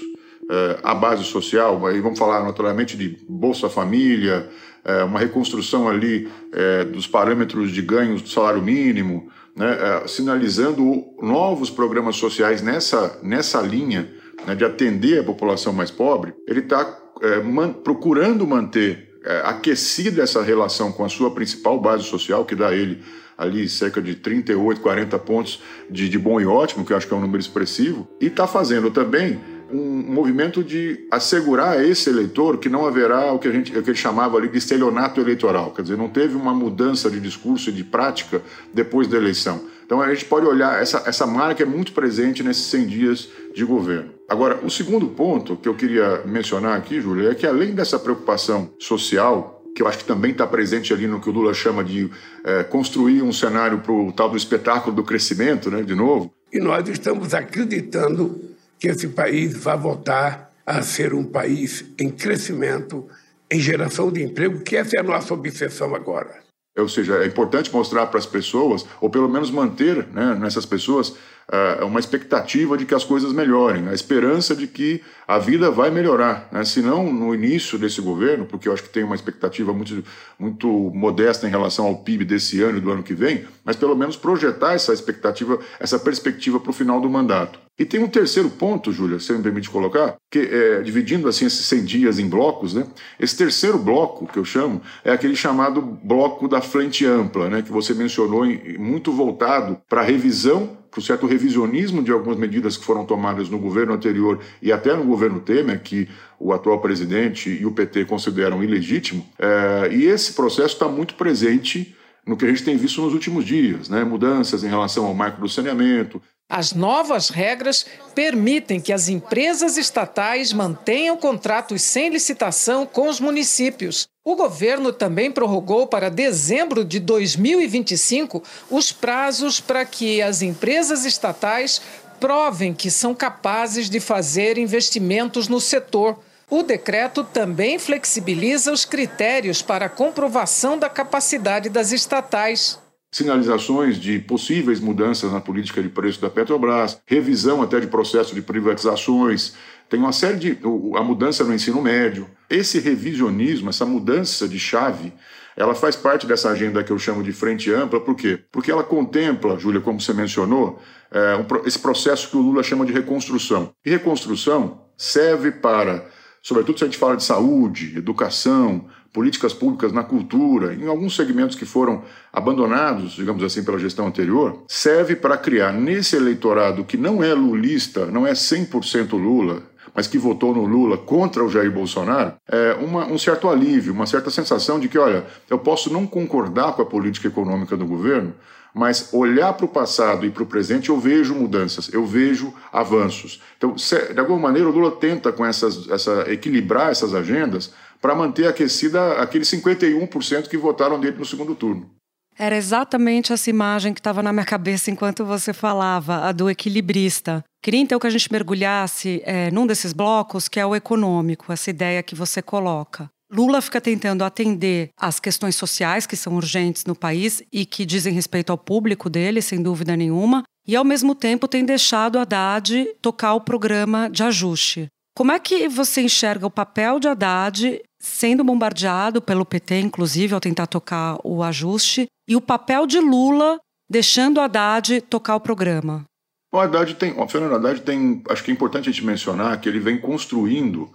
é, 0.50 0.80
à 0.82 0.96
base 0.96 1.26
social, 1.26 1.86
aí 1.86 2.00
vamos 2.00 2.18
falar 2.18 2.42
naturalmente 2.44 2.96
de 2.96 3.18
Bolsa 3.28 3.70
Família, 3.70 4.50
é, 4.86 5.04
uma 5.04 5.20
reconstrução 5.20 5.90
ali 5.90 6.30
é, 6.54 6.86
dos 6.86 7.06
parâmetros 7.06 7.72
de 7.72 7.82
ganhos 7.82 8.22
do 8.22 8.30
salário 8.30 8.62
mínimo, 8.62 9.30
né, 9.54 10.04
sinalizando 10.06 11.04
novos 11.22 11.70
programas 11.70 12.16
sociais 12.16 12.62
nessa, 12.62 13.20
nessa 13.22 13.60
linha 13.62 14.10
né, 14.46 14.56
de 14.56 14.64
atender 14.64 15.20
a 15.20 15.24
população 15.24 15.74
mais 15.74 15.92
pobre, 15.92 16.34
ele 16.48 16.60
está 16.60 16.98
man, 17.44 17.74
procurando 17.74 18.46
manter 18.46 19.20
aquecida 19.44 20.22
essa 20.22 20.44
relação 20.44 20.92
com 20.92 21.04
a 21.04 21.10
sua 21.10 21.32
principal 21.32 21.82
base 21.82 22.04
social, 22.04 22.46
que 22.46 22.56
dá 22.56 22.70
a 22.70 22.76
ele 22.76 23.02
ali 23.38 23.68
cerca 23.68 24.02
de 24.02 24.16
38, 24.16 24.80
40 24.80 25.20
pontos 25.20 25.62
de, 25.90 26.08
de 26.08 26.18
bom 26.18 26.40
e 26.40 26.46
ótimo, 26.46 26.86
que 26.86 26.94
eu 26.94 26.98
acho 26.98 27.08
que 27.08 27.14
é 27.14 27.18
um 27.18 27.22
número 27.22 27.40
expressivo, 27.40 28.08
e 28.22 28.28
está 28.28 28.48
fazendo 28.48 28.90
também 28.90 29.40
um 29.72 30.14
movimento 30.14 30.64
de 30.64 31.08
assegurar 31.12 31.78
a 31.78 31.86
esse 31.86 32.10
eleitor 32.10 32.58
que 32.58 32.70
não 32.70 32.86
haverá 32.86 33.32
o 33.32 33.40
que 33.40 33.48
a 33.48 33.52
gente 33.52 33.78
o 33.78 33.84
que 33.84 33.90
ele 33.90 33.98
chamava 33.98 34.38
ali 34.38 34.48
de 34.48 34.58
estelionato 34.58 35.20
eleitoral, 35.20 35.72
quer 35.72 35.82
dizer, 35.82 35.98
não 35.98 36.10
teve 36.10 36.36
uma 36.36 36.54
mudança 36.54 37.10
de 37.10 37.20
discurso 37.20 37.70
e 37.70 37.74
de 37.74 37.84
prática 37.84 38.42
depois 38.74 39.08
da 39.08 39.18
eleição. 39.18 39.62
Então 39.86 40.02
a 40.02 40.14
gente 40.14 40.26
pode 40.26 40.46
olhar, 40.46 40.82
essa, 40.82 41.04
essa 41.06 41.26
marca 41.26 41.64
é 41.64 41.66
muito 41.66 41.94
presente 41.94 42.44
nesses 42.44 42.66
100 42.66 42.88
dias 42.88 43.30
de 43.56 43.64
governo. 43.64 44.12
Agora, 44.28 44.60
o 44.64 44.70
segundo 44.70 45.08
ponto 45.08 45.56
que 45.56 45.70
eu 45.70 45.74
queria 45.74 46.22
mencionar 46.26 46.78
aqui, 46.78 47.00
Júlia, 47.00 47.30
é 47.30 47.36
que 47.36 47.48
além 47.48 47.74
dessa 47.74 47.98
preocupação 47.98 48.70
social, 48.78 49.64
que 49.74 49.82
eu 49.82 49.88
acho 49.88 50.00
que 50.00 50.06
também 50.06 50.32
está 50.32 50.46
presente 50.46 50.94
ali 50.94 51.08
no 51.08 51.22
que 51.22 51.30
o 51.30 51.32
Lula 51.32 51.54
chama 51.54 51.84
de 51.84 52.10
é, 52.44 52.64
construir 52.64 53.22
um 53.22 53.32
cenário 53.32 53.80
para 53.80 53.94
o 53.94 54.12
tal 54.12 54.30
do 54.30 54.36
espetáculo 54.36 54.94
do 54.94 55.04
crescimento, 55.04 55.72
né, 55.72 55.82
de 55.82 55.96
novo. 55.96 56.34
E 56.52 56.60
nós 56.60 56.88
estamos 56.90 57.34
acreditando 57.34 58.57
que 58.80 58.88
esse 58.88 59.08
país 59.10 59.58
vai 59.58 59.78
voltar 59.78 60.52
a 60.66 60.82
ser 60.82 61.14
um 61.14 61.24
país 61.24 61.86
em 62.00 62.10
crescimento, 62.10 63.08
em 63.50 63.60
geração 63.60 64.12
de 64.12 64.22
emprego, 64.22 64.62
que 64.62 64.76
essa 64.76 64.98
é 64.98 65.00
a 65.00 65.04
nossa 65.04 65.34
obsessão 65.34 65.96
agora. 65.96 66.42
Ou 66.78 66.88
seja, 66.88 67.24
é 67.24 67.26
importante 67.26 67.74
mostrar 67.74 68.06
para 68.08 68.20
as 68.20 68.26
pessoas, 68.26 68.86
ou 69.02 69.10
pelo 69.10 69.28
menos 69.28 69.50
manter 69.50 70.08
né, 70.10 70.36
nessas 70.36 70.66
pessoas, 70.66 71.16
uh, 71.52 71.86
uma 71.86 72.00
expectativa 72.00 72.78
de 72.78 72.86
que 72.86 72.94
as 72.94 73.04
coisas 73.04 73.32
melhorem, 73.32 73.88
a 73.88 73.94
esperança 73.94 74.56
de 74.56 74.68
que 74.68 75.02
a 75.28 75.38
vida 75.38 75.70
vai 75.72 75.90
melhorar. 75.90 76.48
Né? 76.52 76.64
Se 76.64 76.82
não 76.82 77.12
no 77.12 77.34
início 77.34 77.78
desse 77.78 78.02
governo, 78.02 78.46
porque 78.46 78.68
eu 78.68 78.74
acho 78.74 78.84
que 78.84 78.90
tem 78.90 79.04
uma 79.04 79.16
expectativa 79.16 79.74
muito, 79.74 80.04
muito 80.40 80.68
modesta 80.94 81.48
em 81.48 81.50
relação 81.50 81.86
ao 81.86 81.98
PIB 81.98 82.26
desse 82.26 82.62
ano 82.62 82.78
e 82.78 82.82
do 82.82 82.92
ano 82.92 83.04
que 83.04 83.14
vem, 83.14 83.46
mas 83.64 83.76
pelo 83.76 83.96
menos 83.96 84.16
projetar 84.16 84.74
essa 84.74 84.94
expectativa, 84.94 85.60
essa 85.80 86.00
perspectiva 86.00 86.60
para 86.60 86.70
o 86.70 86.74
final 86.74 87.02
do 87.02 87.10
mandato. 87.10 87.60
E 87.80 87.86
tem 87.86 88.04
um 88.04 88.08
terceiro 88.08 88.50
ponto, 88.50 88.92
Júlia, 88.92 89.20
se 89.20 89.32
me 89.34 89.44
permite 89.44 89.70
colocar, 89.70 90.16
que 90.32 90.40
é, 90.40 90.82
dividindo 90.82 91.28
assim 91.28 91.46
esses 91.46 91.64
100 91.68 91.86
dias 91.86 92.20
em 92.20 92.28
blocos, 92.28 92.74
né? 92.74 92.88
Esse 93.20 93.38
terceiro 93.38 93.78
bloco 93.78 94.26
que 94.26 94.40
eu 94.40 94.46
chamo 94.46 94.82
é 95.06 95.12
aquele 95.12 95.36
chamado 95.36 95.80
bloco 95.80 96.48
da 96.48 96.60
frente 96.60 97.06
ampla, 97.06 97.50
né? 97.50 97.62
Que 97.62 97.72
você 97.72 97.94
mencionou, 97.94 98.46
muito 98.80 99.12
voltado 99.12 99.80
para 99.88 100.02
a 100.02 100.04
revisão 100.04 100.76
o 101.00 101.02
certo 101.02 101.26
revisionismo 101.26 102.04
de 102.04 102.12
algumas 102.12 102.38
medidas 102.38 102.78
que 102.78 102.86
foram 102.86 103.06
tomadas 103.06 103.50
no 103.50 103.58
governo 103.58 103.94
anterior 103.94 104.40
e 104.62 104.72
até 104.72 104.96
no 104.96 105.04
governo 105.04 105.40
Temer, 105.40 105.82
que 105.82 106.08
o 106.40 106.54
atual 106.54 106.80
presidente 106.80 107.50
e 107.50 107.66
o 107.66 107.72
PT 107.72 108.06
consideram 108.06 108.64
ilegítimo. 108.64 109.26
É, 109.40 109.94
e 109.94 110.06
esse 110.06 110.34
processo 110.34 110.74
está 110.74 110.88
muito 110.88 111.16
presente 111.16 111.96
no 112.28 112.36
que 112.36 112.46
a 112.46 112.50
gente 112.50 112.64
tem 112.64 112.76
visto 112.76 113.02
nos 113.02 113.14
últimos 113.14 113.46
dias, 113.46 113.90
né? 113.90 114.04
mudanças 114.04 114.64
em 114.64 114.68
relação 114.68 115.06
ao 115.06 115.14
marco 115.14 115.40
do 115.40 115.48
saneamento, 115.48 116.22
as 116.50 116.72
novas 116.74 117.28
regras 117.28 117.86
permitem 118.16 118.80
que 118.80 118.94
as 118.94 119.10
empresas 119.10 119.76
estatais 119.76 120.54
mantenham 120.54 121.18
contratos 121.18 121.82
sem 121.82 122.10
licitação 122.10 122.86
com 122.86 123.10
os 123.10 123.20
municípios. 123.20 124.08
O 124.24 124.34
governo 124.34 124.94
também 124.94 125.30
prorrogou 125.30 125.88
para 125.88 126.10
dezembro 126.10 126.86
de 126.86 127.02
2025 127.02 128.42
os 128.70 128.94
prazos 128.94 129.60
para 129.60 129.84
que 129.84 130.22
as 130.22 130.42
empresas 130.42 131.04
estatais 131.04 131.82
provem 132.18 132.74
que 132.74 132.90
são 132.90 133.14
capazes 133.14 133.90
de 133.90 134.00
fazer 134.00 134.58
investimentos 134.58 135.50
no 135.50 135.60
setor. 135.60 136.18
O 136.50 136.64
decreto 136.64 137.24
também 137.24 137.78
flexibiliza 137.78 138.72
os 138.72 138.86
critérios 138.86 139.62
para 139.62 139.88
a 139.88 139.90
comprovação 139.90 140.78
da 140.78 140.90
capacidade 140.90 141.70
das 141.70 141.92
estatais 141.92 142.80
sinalizações 143.12 143.98
de 143.98 144.20
possíveis 144.20 144.80
mudanças 144.80 145.32
na 145.32 145.42
política 145.42 145.82
de 145.82 145.90
preço 145.90 146.22
da 146.22 146.30
Petrobras, 146.30 147.00
revisão 147.06 147.62
até 147.62 147.80
de 147.80 147.88
processo 147.88 148.36
de 148.36 148.42
privatizações, 148.42 149.54
tem 149.90 150.00
uma 150.00 150.12
série 150.12 150.38
de. 150.38 150.60
a 150.96 151.02
mudança 151.02 151.44
no 151.44 151.54
ensino 151.54 151.82
médio. 151.82 152.30
Esse 152.50 152.80
revisionismo, 152.80 153.70
essa 153.70 153.86
mudança 153.86 154.48
de 154.48 154.60
chave, 154.60 155.14
ela 155.56 155.74
faz 155.74 155.96
parte 155.96 156.28
dessa 156.28 156.50
agenda 156.50 156.84
que 156.84 156.92
eu 156.92 157.00
chamo 157.00 157.24
de 157.24 157.32
frente 157.32 157.72
ampla, 157.72 158.00
por 158.00 158.16
quê? 158.16 158.40
Porque 158.52 158.70
ela 158.70 158.84
contempla, 158.84 159.58
Júlia, 159.58 159.82
como 159.82 160.00
você 160.00 160.14
mencionou, 160.14 160.80
é, 161.12 161.46
esse 161.66 161.80
processo 161.80 162.30
que 162.30 162.38
o 162.38 162.42
Lula 162.42 162.62
chama 162.62 162.86
de 162.86 162.92
reconstrução. 162.92 163.72
E 163.86 163.90
reconstrução 163.90 164.82
serve 164.98 165.52
para, 165.52 166.06
sobretudo 166.48 166.78
se 166.78 166.86
a 166.86 166.88
gente 166.88 166.98
fala 166.98 167.18
de 167.18 167.26
saúde, 167.26 167.98
educação, 167.98 168.86
políticas 169.12 169.54
públicas 169.54 169.92
na 169.92 170.02
cultura, 170.02 170.74
em 170.74 170.88
alguns 170.88 171.14
segmentos 171.14 171.58
que 171.58 171.66
foram 171.66 172.04
abandonados, 172.32 173.12
digamos 173.12 173.44
assim, 173.44 173.66
pela 173.66 173.78
gestão 173.78 174.08
anterior, 174.08 174.64
serve 174.66 175.14
para 175.14 175.38
criar 175.38 175.74
nesse 175.74 176.16
eleitorado 176.16 176.86
que 176.86 176.96
não 176.96 177.22
é 177.22 177.34
lulista, 177.34 178.06
não 178.06 178.26
é 178.26 178.32
100% 178.32 179.12
Lula, 179.12 179.62
mas 179.94 180.08
que 180.08 180.18
votou 180.18 180.56
no 180.56 180.66
Lula 180.66 180.98
contra 180.98 181.44
o 181.44 181.50
Jair 181.50 181.70
Bolsonaro, 181.70 182.36
é 182.48 182.76
uma, 182.76 183.06
um 183.08 183.18
certo 183.18 183.50
alívio, 183.50 183.92
uma 183.92 184.06
certa 184.06 184.30
sensação 184.30 184.80
de 184.80 184.88
que, 184.88 184.98
olha, 184.98 185.26
eu 185.50 185.60
posso 185.60 185.92
não 185.92 186.08
concordar 186.08 186.72
com 186.78 186.82
a 186.82 186.86
política 186.86 187.28
econômica 187.28 187.76
do 187.76 187.86
governo, 187.86 188.34
mas 188.78 189.10
olhar 189.12 189.52
para 189.54 189.66
o 189.66 189.70
passado 189.70 190.26
e 190.26 190.30
para 190.30 190.44
o 190.44 190.46
presente 190.46 190.90
eu 190.90 191.00
vejo 191.00 191.34
mudanças, 191.34 191.92
eu 191.92 192.06
vejo 192.06 192.54
avanços. 192.72 193.42
Então, 193.58 193.74
de 193.74 194.20
alguma 194.20 194.40
maneira, 194.40 194.70
o 194.70 194.72
Lula 194.72 194.92
tenta 194.92 195.32
com 195.32 195.44
essas, 195.44 195.90
essa, 195.90 196.32
equilibrar 196.32 196.92
essas 196.92 197.16
agendas 197.16 197.74
para 198.00 198.14
manter 198.14 198.48
aquecida 198.48 199.14
aqueles 199.14 199.50
51% 199.50 200.48
que 200.48 200.58
votaram 200.58 201.00
nele 201.00 201.18
no 201.18 201.26
segundo 201.26 201.56
turno. 201.56 201.90
Era 202.38 202.56
exatamente 202.56 203.34
essa 203.34 203.50
imagem 203.50 203.96
que 203.96 204.00
estava 204.00 204.22
na 204.22 204.32
minha 204.32 204.46
cabeça 204.46 204.92
enquanto 204.92 205.26
você 205.26 205.52
falava, 205.54 206.28
a 206.28 206.32
do 206.32 206.48
equilibrista. 206.48 207.44
Queria 207.64 207.80
então 207.80 207.98
que 207.98 208.06
a 208.06 208.12
gente 208.12 208.32
mergulhasse 208.32 209.24
é, 209.26 209.50
num 209.50 209.66
desses 209.66 209.92
blocos, 209.92 210.48
que 210.48 210.60
é 210.60 210.66
o 210.66 210.76
econômico, 210.76 211.52
essa 211.52 211.72
ideia 211.72 212.04
que 212.04 212.14
você 212.14 212.44
coloca. 212.44 213.10
Lula 213.32 213.62
fica 213.62 213.82
tentando 213.82 214.24
atender 214.24 214.90
às 214.98 215.20
questões 215.20 215.56
sociais 215.56 216.06
que 216.06 216.16
são 216.16 216.36
urgentes 216.36 216.86
no 216.86 216.96
país 216.96 217.44
e 217.52 217.66
que 217.66 217.86
dizem 217.86 218.14
respeito 218.14 218.52
ao 218.52 218.58
público 218.58 219.10
dele, 219.10 219.42
sem 219.42 219.62
dúvida 219.62 219.98
nenhuma, 219.98 220.44
e 220.66 220.76
ao 220.76 220.86
mesmo 220.86 221.14
tempo 221.14 221.48
tem 221.48 221.66
deixado 221.66 222.20
Haddad 222.20 222.88
tocar 223.02 223.34
o 223.34 223.42
programa 223.42 224.10
de 224.10 224.24
ajuste. 224.24 224.88
Como 225.16 225.32
é 225.32 225.40
que 225.40 225.68
você 225.68 226.02
enxerga 226.02 226.46
o 226.46 226.52
papel 226.52 227.00
de 227.00 227.08
Haddad 227.08 227.82
sendo 228.00 228.44
bombardeado 228.44 229.22
pelo 229.22 229.46
PT, 229.46 229.80
inclusive, 229.80 230.34
ao 230.34 230.40
tentar 230.40 230.68
tocar 230.68 231.18
o 231.24 231.42
ajuste, 231.42 232.06
e 232.28 232.36
o 232.36 232.42
papel 232.42 232.86
de 232.86 233.00
Lula 233.00 233.58
deixando 233.90 234.40
Haddad 234.40 235.02
tocar 235.02 235.36
o 235.36 235.42
programa? 235.42 236.06
O 236.54 236.60
Haddad 236.60 236.96
tem, 236.96 237.20
o 237.20 237.28
Fernando 237.28 237.56
Haddad 237.56 237.82
tem, 237.82 238.22
acho 238.30 238.44
que 238.44 238.52
é 238.52 238.54
importante 238.54 238.90
a 238.90 238.92
gente 238.92 239.04
mencionar 239.04 239.60
que 239.60 239.68
ele 239.68 239.80
vem 239.80 240.00
construindo, 240.00 240.92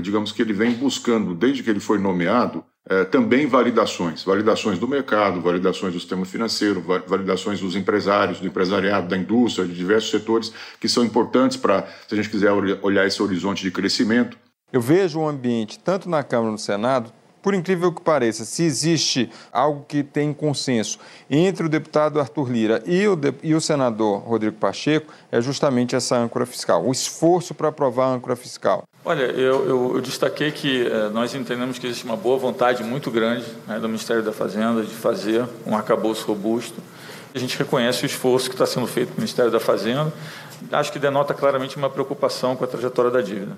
digamos 0.00 0.32
que 0.32 0.40
ele 0.40 0.52
vem 0.52 0.72
buscando, 0.74 1.34
desde 1.34 1.62
que 1.62 1.70
ele 1.70 1.80
foi 1.80 1.98
nomeado, 1.98 2.64
é, 2.88 3.04
também 3.04 3.46
validações, 3.46 4.24
validações 4.24 4.78
do 4.78 4.88
mercado, 4.88 5.40
validações 5.40 5.92
do 5.92 6.00
sistema 6.00 6.24
financeiro, 6.24 6.82
validações 7.06 7.60
dos 7.60 7.76
empresários, 7.76 8.40
do 8.40 8.46
empresariado, 8.46 9.08
da 9.08 9.16
indústria, 9.16 9.66
de 9.66 9.74
diversos 9.74 10.10
setores 10.10 10.52
que 10.80 10.88
são 10.88 11.04
importantes 11.04 11.56
para, 11.56 11.86
se 12.08 12.14
a 12.14 12.16
gente 12.16 12.28
quiser 12.28 12.50
olhar 12.50 13.06
esse 13.06 13.22
horizonte 13.22 13.62
de 13.62 13.70
crescimento. 13.70 14.36
Eu 14.72 14.80
vejo 14.80 15.20
o 15.20 15.28
ambiente, 15.28 15.78
tanto 15.78 16.08
na 16.08 16.22
Câmara 16.22 16.46
como 16.46 16.52
no 16.52 16.58
Senado, 16.58 17.12
por 17.42 17.54
incrível 17.54 17.92
que 17.92 18.00
pareça, 18.00 18.44
se 18.44 18.62
existe 18.62 19.30
algo 19.52 19.84
que 19.86 20.02
tem 20.02 20.32
consenso 20.32 20.98
entre 21.28 21.66
o 21.66 21.68
deputado 21.68 22.20
Arthur 22.20 22.50
Lira 22.50 22.82
e 22.86 23.06
o, 23.08 23.16
de, 23.16 23.34
e 23.42 23.54
o 23.54 23.60
senador 23.60 24.20
Rodrigo 24.20 24.56
Pacheco, 24.56 25.12
é 25.30 25.40
justamente 25.40 25.96
essa 25.96 26.16
âncora 26.16 26.46
fiscal, 26.46 26.86
o 26.86 26.92
esforço 26.92 27.54
para 27.54 27.68
aprovar 27.68 28.06
a 28.06 28.14
âncora 28.14 28.36
fiscal. 28.36 28.84
Olha, 29.04 29.22
eu, 29.22 29.68
eu, 29.68 29.96
eu 29.96 30.00
destaquei 30.00 30.52
que 30.52 30.86
eh, 30.86 31.08
nós 31.08 31.34
entendemos 31.34 31.76
que 31.76 31.88
existe 31.88 32.04
uma 32.04 32.16
boa 32.16 32.38
vontade 32.38 32.84
muito 32.84 33.10
grande 33.10 33.44
né, 33.66 33.80
do 33.80 33.88
Ministério 33.88 34.22
da 34.22 34.32
Fazenda 34.32 34.82
de 34.82 34.94
fazer 34.94 35.44
um 35.66 35.76
arcabouço 35.76 36.24
robusto. 36.24 36.80
A 37.34 37.38
gente 37.38 37.58
reconhece 37.58 38.04
o 38.04 38.06
esforço 38.06 38.48
que 38.48 38.54
está 38.54 38.64
sendo 38.66 38.86
feito 38.86 39.08
pelo 39.08 39.18
Ministério 39.18 39.50
da 39.50 39.58
Fazenda. 39.58 40.12
Acho 40.70 40.92
que 40.92 41.00
denota 41.00 41.34
claramente 41.34 41.76
uma 41.76 41.90
preocupação 41.90 42.54
com 42.54 42.62
a 42.62 42.66
trajetória 42.68 43.10
da 43.10 43.20
dívida. 43.20 43.56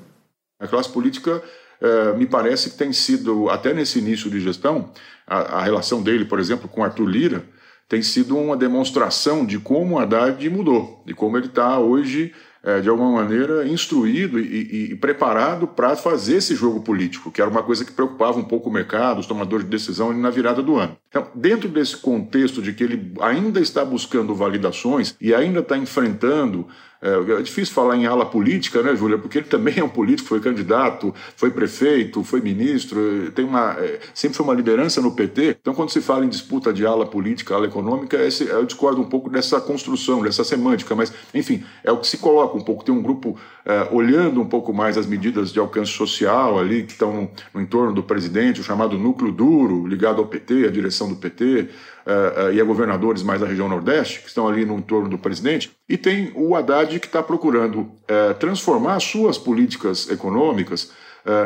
A 0.59 0.67
classe 0.67 0.89
política 0.89 1.43
eh, 1.81 2.15
me 2.17 2.27
parece 2.27 2.71
que 2.71 2.77
tem 2.77 2.93
sido, 2.93 3.49
até 3.51 3.73
nesse 3.73 3.99
início 3.99 4.31
de 4.31 4.41
gestão, 4.41 4.91
a, 5.27 5.59
a 5.59 5.63
relação 5.63 6.03
dele, 6.03 6.25
por 6.25 6.39
exemplo, 6.39 6.69
com 6.69 6.85
Arthur 6.85 7.07
Lira, 7.07 7.45
tem 7.89 8.03
sido 8.03 8.37
uma 8.37 8.57
demonstração 8.57 9.45
de 9.45 9.59
como 9.59 9.99
Haddad 9.99 10.49
mudou, 10.49 11.03
de 11.07 11.15
como 11.15 11.37
ele 11.37 11.47
está 11.47 11.79
hoje 11.79 12.33
é, 12.65 12.81
de 12.81 12.89
alguma 12.89 13.13
maneira, 13.13 13.69
instruído 13.69 14.41
e, 14.41 14.43
e, 14.43 14.93
e 14.93 14.97
preparado 14.97 15.67
para 15.67 15.95
fazer 15.97 16.37
esse 16.37 16.55
jogo 16.57 16.81
político, 16.81 17.31
que 17.31 17.43
era 17.43 17.51
uma 17.51 17.63
coisa 17.63 17.85
que 17.85 17.93
preocupava 17.93 18.39
um 18.39 18.45
pouco 18.45 18.71
o 18.71 18.73
mercado, 18.73 19.21
os 19.21 19.27
tomadores 19.27 19.67
de 19.67 19.71
decisão 19.71 20.15
na 20.15 20.31
virada 20.31 20.63
do 20.63 20.77
ano. 20.77 20.97
Então, 21.11 21.27
dentro 21.35 21.69
desse 21.69 21.99
contexto 21.99 22.63
de 22.63 22.73
que 22.73 22.83
ele 22.83 23.13
ainda 23.21 23.61
está 23.61 23.85
buscando 23.85 24.35
validações 24.35 25.15
e 25.21 25.35
ainda 25.35 25.61
está 25.61 25.77
enfrentando 25.77 26.67
é, 27.05 27.33
é 27.39 27.43
difícil 27.43 27.75
falar 27.75 27.97
em 27.97 28.07
ala 28.07 28.25
política, 28.25 28.83
né, 28.83 28.97
Júlia? 28.97 29.19
Porque 29.19 29.37
ele 29.37 29.47
também 29.47 29.75
é 29.77 29.85
um 29.85 29.89
político, 29.91 30.27
foi 30.27 30.41
candidato, 30.41 31.15
foi 31.37 31.51
prefeito, 31.51 32.25
foi 32.25 32.41
ministro, 32.41 33.31
tem 33.33 33.45
uma, 33.45 33.73
é, 33.79 34.01
sempre 34.15 34.35
foi 34.35 34.45
uma 34.45 34.55
liderança 34.55 35.03
no 35.03 35.13
PT. 35.13 35.59
Então, 35.61 35.75
quando 35.75 35.91
se 35.91 36.01
fala 36.01 36.25
em 36.25 36.29
disputa 36.31 36.73
de 36.73 36.87
ala 36.87 37.05
política, 37.05 37.55
ala 37.55 37.67
econômica, 37.67 38.17
esse, 38.17 38.45
eu 38.47 38.65
discordo 38.65 39.03
um 39.03 39.05
pouco 39.05 39.29
dessa 39.29 39.61
construção, 39.61 40.23
dessa 40.23 40.43
semântica, 40.43 40.95
mas, 40.95 41.13
enfim, 41.35 41.63
é 41.85 41.93
o 41.93 41.99
que 41.99 42.07
se 42.07 42.17
coloca 42.17 42.57
um 42.57 42.63
pouco. 42.63 42.83
Tem 42.83 42.95
um 42.95 43.03
grupo 43.03 43.39
é, 43.67 43.87
olhando 43.93 44.41
um 44.41 44.47
pouco 44.47 44.73
mais 44.73 44.97
as 44.97 45.07
medidas 45.07 45.53
de 45.53 45.59
alcance 45.59 45.93
social 45.93 46.59
ali, 46.59 46.85
que 46.85 46.93
estão 46.93 47.13
no, 47.13 47.31
no 47.53 47.61
entorno 47.61 47.93
do 47.93 48.03
presidente, 48.03 48.63
o 48.63 48.65
chamado 48.65 48.99
núcleo 48.99 49.31
duro, 49.31 49.87
ligado 49.87 50.21
ao 50.21 50.27
PT, 50.27 50.67
a 50.67 50.71
direção 50.71 51.09
do 51.09 51.17
PT. 51.17 51.69
Uh, 52.07 52.49
uh, 52.49 52.53
e 52.53 52.61
a 52.61 52.65
governadores 52.65 53.23
mais 53.23 53.41
da 53.41 53.47
região 53.47 53.67
Nordeste, 53.67 54.21
que 54.21 54.29
estão 54.29 54.47
ali 54.47 54.67
no 54.67 54.77
entorno 54.77 55.09
do 55.09 55.17
presidente, 55.17 55.71
e 55.89 55.97
tem 55.97 56.31
o 56.35 56.55
Haddad 56.55 57.01
que 57.01 57.07
está 57.07 57.23
procurando 57.23 57.81
uh, 57.81 58.35
transformar 58.39 59.01
suas 59.01 59.39
políticas 59.39 60.11
econômicas 60.11 60.93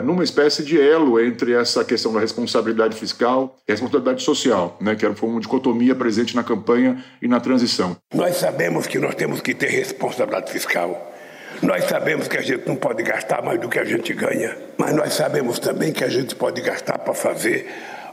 numa 0.03 0.25
espécie 0.25 0.65
de 0.65 0.77
elo 0.77 1.21
entre 1.21 1.53
essa 1.53 1.85
questão 1.85 2.13
da 2.13 2.19
responsabilidade 2.19 2.97
fiscal 2.97 3.57
e 3.69 3.71
responsabilidade 3.71 4.25
social, 4.25 4.77
né, 4.81 4.97
que 4.97 5.09
foi 5.15 5.29
uma 5.29 5.41
dicotomia 5.41 5.95
presente 5.95 6.35
na 6.35 6.43
campanha 6.43 7.05
e 7.23 7.29
na 7.29 7.39
transição. 7.39 7.97
Nós 8.13 8.39
sabemos 8.39 8.89
que 8.89 8.99
nós 8.99 9.15
temos 9.15 9.41
que 9.41 9.55
ter 9.55 9.69
responsabilidade 9.69 10.51
fiscal. 10.51 11.15
Nós 11.63 11.85
sabemos 11.85 12.27
que 12.27 12.37
a 12.37 12.43
gente 12.43 12.67
não 12.67 12.75
pode 12.75 13.05
gastar 13.05 13.41
mais 13.41 13.61
do 13.61 13.69
que 13.69 13.79
a 13.79 13.85
gente 13.85 14.13
ganha, 14.13 14.57
mas 14.77 14.93
nós 14.95 15.13
sabemos 15.13 15.61
também 15.61 15.93
que 15.93 16.03
a 16.03 16.09
gente 16.09 16.35
pode 16.35 16.61
gastar 16.61 16.99
para 16.99 17.15
fazer 17.15 17.67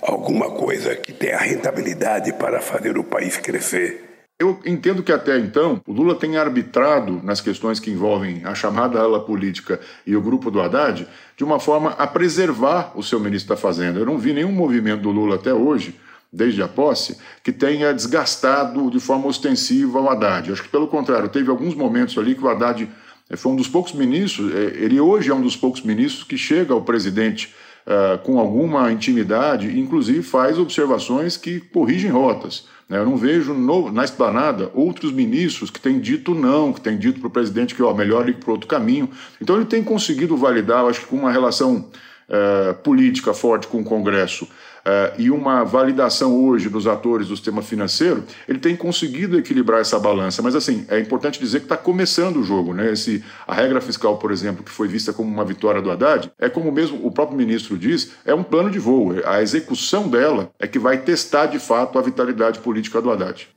alguma 0.08 0.52
coisa 0.52 0.96
que 0.96 1.12
tenha 1.12 1.38
rentabilidade 1.38 2.32
para 2.34 2.62
fazer 2.62 2.98
o 2.98 3.04
país 3.04 3.38
crescer. 3.38 4.04
Eu 4.38 4.60
entendo 4.66 5.02
que 5.02 5.14
até 5.14 5.40
então 5.40 5.82
o 5.88 5.94
Lula 5.94 6.14
tem 6.14 6.36
arbitrado 6.36 7.22
nas 7.24 7.40
questões 7.40 7.80
que 7.80 7.90
envolvem 7.90 8.42
a 8.44 8.54
chamada 8.54 9.00
ala 9.00 9.22
política 9.22 9.80
e 10.06 10.14
o 10.16 10.22
grupo 10.22 10.52
do 10.52 10.62
Haddad 10.62 11.08
de 11.38 11.44
uma 11.44 11.58
forma 11.58 11.92
a 11.92 12.06
preservar 12.06 12.92
o 12.96 13.02
seu 13.02 13.20
ministro 13.20 13.56
da 13.56 13.62
Fazenda. 13.62 13.98
Eu 13.98 14.06
não 14.06 14.18
vi 14.18 14.34
nenhum 14.34 14.52
movimento 14.52 15.04
do 15.04 15.10
Lula 15.10 15.36
até 15.36 15.54
hoje, 15.54 15.96
desde 16.32 16.62
a 16.62 16.68
posse, 16.68 17.18
que 17.42 17.54
tenha 17.54 17.94
desgastado 17.94 18.92
de 18.92 19.00
forma 19.00 19.28
ostensiva 19.28 20.02
o 20.02 20.10
Haddad. 20.10 20.52
Acho 20.52 20.64
que, 20.64 20.70
pelo 20.70 20.90
contrário, 20.90 21.30
teve 21.30 21.50
alguns 21.50 21.74
momentos 21.74 22.18
ali 22.18 22.36
que 22.36 22.44
o 22.44 22.50
Haddad 22.50 22.90
eh, 23.30 23.38
foi 23.38 23.54
um 23.54 23.56
dos 23.56 23.70
poucos 23.70 23.94
ministros, 23.94 24.54
eh, 24.54 24.84
ele 24.84 25.00
hoje 25.00 25.32
é 25.32 25.34
um 25.34 25.42
dos 25.42 25.56
poucos 25.56 25.82
ministros 25.82 26.26
que 26.26 26.38
chega 26.38 26.74
ao 26.74 26.82
presidente 26.82 27.56
uh, 27.86 28.18
com 28.20 28.40
alguma 28.40 28.92
intimidade, 28.92 29.80
inclusive 29.80 30.22
faz 30.24 30.58
observações 30.58 31.38
que 31.38 31.60
corrigem 31.60 32.12
rotas. 32.12 32.68
Né? 32.90 32.98
Eu 32.98 33.06
não 33.06 33.18
vejo 33.18 33.54
no, 33.54 33.92
na 33.92 34.04
esplanada 34.04 34.72
outros 34.74 35.12
ministros 35.12 35.70
que 35.70 35.80
têm 35.80 36.00
dito 36.00 36.34
não, 36.34 36.74
que 36.74 36.82
têm 36.82 36.98
dito 36.98 37.20
para 37.20 37.28
o 37.28 37.32
presidente 37.32 37.76
que 37.76 37.84
ó, 37.84 37.94
melhor 37.94 38.28
ir 38.30 38.36
para 38.36 38.52
outro 38.52 38.68
caminho. 38.68 39.10
Então 39.42 39.56
ele 39.56 39.66
tem 39.66 39.84
conseguido 39.84 40.36
validar, 40.38 40.86
acho 40.86 41.02
que 41.02 41.08
com 41.08 41.18
uma 41.18 41.32
relação 41.32 41.90
uh, 42.30 42.74
política 42.84 43.34
forte 43.34 43.68
com 43.68 43.80
o 43.82 43.84
Congresso, 43.84 44.48
uh, 44.86 45.14
e 45.18 45.32
uma 45.32 45.64
validação 45.64 46.36
hoje 46.46 46.70
dos 46.70 46.88
atores 46.88 47.28
do 47.28 47.36
sistema 47.36 47.62
financeiro, 47.62 48.24
ele 48.48 48.60
tem 48.60 48.76
conseguido 48.76 49.38
equilibrar 49.38 49.82
essa 49.82 50.00
balança. 50.00 50.42
Mas, 50.42 50.56
assim, 50.56 50.86
é 50.88 51.00
importante 51.00 51.40
dizer 51.40 51.60
que 51.60 51.66
está 51.66 51.78
começando 51.78 52.38
o 52.38 52.44
jogo. 52.44 52.74
Né? 52.74 52.92
Esse, 52.92 53.24
a 53.48 53.54
regra 53.54 53.82
fiscal, 53.82 54.18
por 54.18 54.32
exemplo, 54.32 54.64
que 54.64 54.72
foi 54.72 54.88
vista 54.88 55.12
como 55.12 55.30
uma 55.30 55.46
vitória 55.46 55.82
do 55.82 55.92
Haddad, 55.92 56.32
é 56.40 56.50
como 56.50 56.72
mesmo 56.72 57.06
o 57.06 57.12
próprio 57.12 57.38
ministro 57.38 57.78
diz, 57.78 58.12
é 58.24 58.34
um 58.34 58.44
plano 58.44 58.70
de 58.70 58.80
voo. 58.80 59.14
A 59.26 59.42
execução 59.42 60.08
dela 60.08 60.52
é 60.60 60.68
que 60.68 60.80
vai 60.80 60.98
testar, 60.98 61.48
de 61.48 61.60
fato, 61.60 61.98
a 61.98 62.02
vitalidade 62.02 62.60
política 62.60 63.02
do 63.02 63.12
Haddad. 63.12 63.48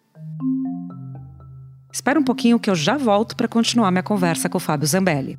Espera 1.93 2.21
um 2.21 2.25
pouquinho 2.25 2.61
que 2.61 2.71
eu 2.71 2.75
já 2.75 2.97
volto 2.97 3.35
para 3.35 3.49
continuar 3.49 3.91
minha 3.91 4.03
conversa 4.03 4.49
com 4.49 4.59
o 4.59 4.61
Fábio 4.61 4.87
Zambelli. 4.87 5.38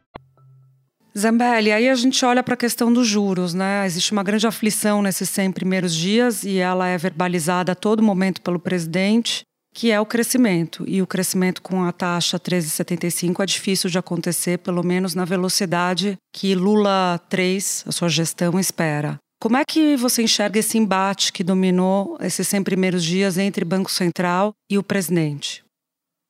Zambelli, 1.17 1.71
aí 1.71 1.89
a 1.89 1.95
gente 1.95 2.23
olha 2.23 2.41
para 2.41 2.53
a 2.53 2.57
questão 2.57 2.91
dos 2.91 3.05
juros, 3.05 3.53
né? 3.53 3.85
Existe 3.85 4.13
uma 4.13 4.23
grande 4.23 4.47
aflição 4.47 5.01
nesses 5.01 5.29
100 5.29 5.51
primeiros 5.51 5.93
dias 5.93 6.43
e 6.43 6.57
ela 6.57 6.87
é 6.87 6.97
verbalizada 6.97 7.73
a 7.73 7.75
todo 7.75 8.01
momento 8.01 8.41
pelo 8.41 8.57
presidente, 8.57 9.43
que 9.73 9.91
é 9.91 9.99
o 9.99 10.05
crescimento. 10.05 10.85
E 10.87 11.01
o 11.01 11.07
crescimento 11.07 11.61
com 11.61 11.83
a 11.83 11.91
taxa 11.91 12.39
13,75 12.39 13.43
é 13.43 13.45
difícil 13.45 13.89
de 13.89 13.97
acontecer, 13.97 14.59
pelo 14.59 14.83
menos 14.83 15.13
na 15.13 15.25
velocidade 15.25 16.15
que 16.33 16.55
Lula 16.55 17.19
3, 17.29 17.85
a 17.87 17.91
sua 17.91 18.07
gestão, 18.07 18.57
espera. 18.57 19.17
Como 19.41 19.57
é 19.57 19.65
que 19.65 19.97
você 19.97 20.21
enxerga 20.21 20.59
esse 20.59 20.77
embate 20.77 21.33
que 21.33 21.43
dominou 21.43 22.17
esses 22.21 22.47
100 22.47 22.63
primeiros 22.63 23.03
dias 23.03 23.37
entre 23.37 23.65
Banco 23.65 23.91
Central 23.91 24.53
e 24.69 24.77
o 24.77 24.83
presidente? 24.83 25.63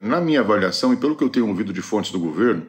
Na 0.01 0.19
minha 0.19 0.39
avaliação, 0.39 0.91
e 0.91 0.97
pelo 0.97 1.15
que 1.15 1.23
eu 1.23 1.29
tenho 1.29 1.47
ouvido 1.47 1.71
de 1.71 1.81
fontes 1.81 2.11
do 2.11 2.19
governo, 2.19 2.65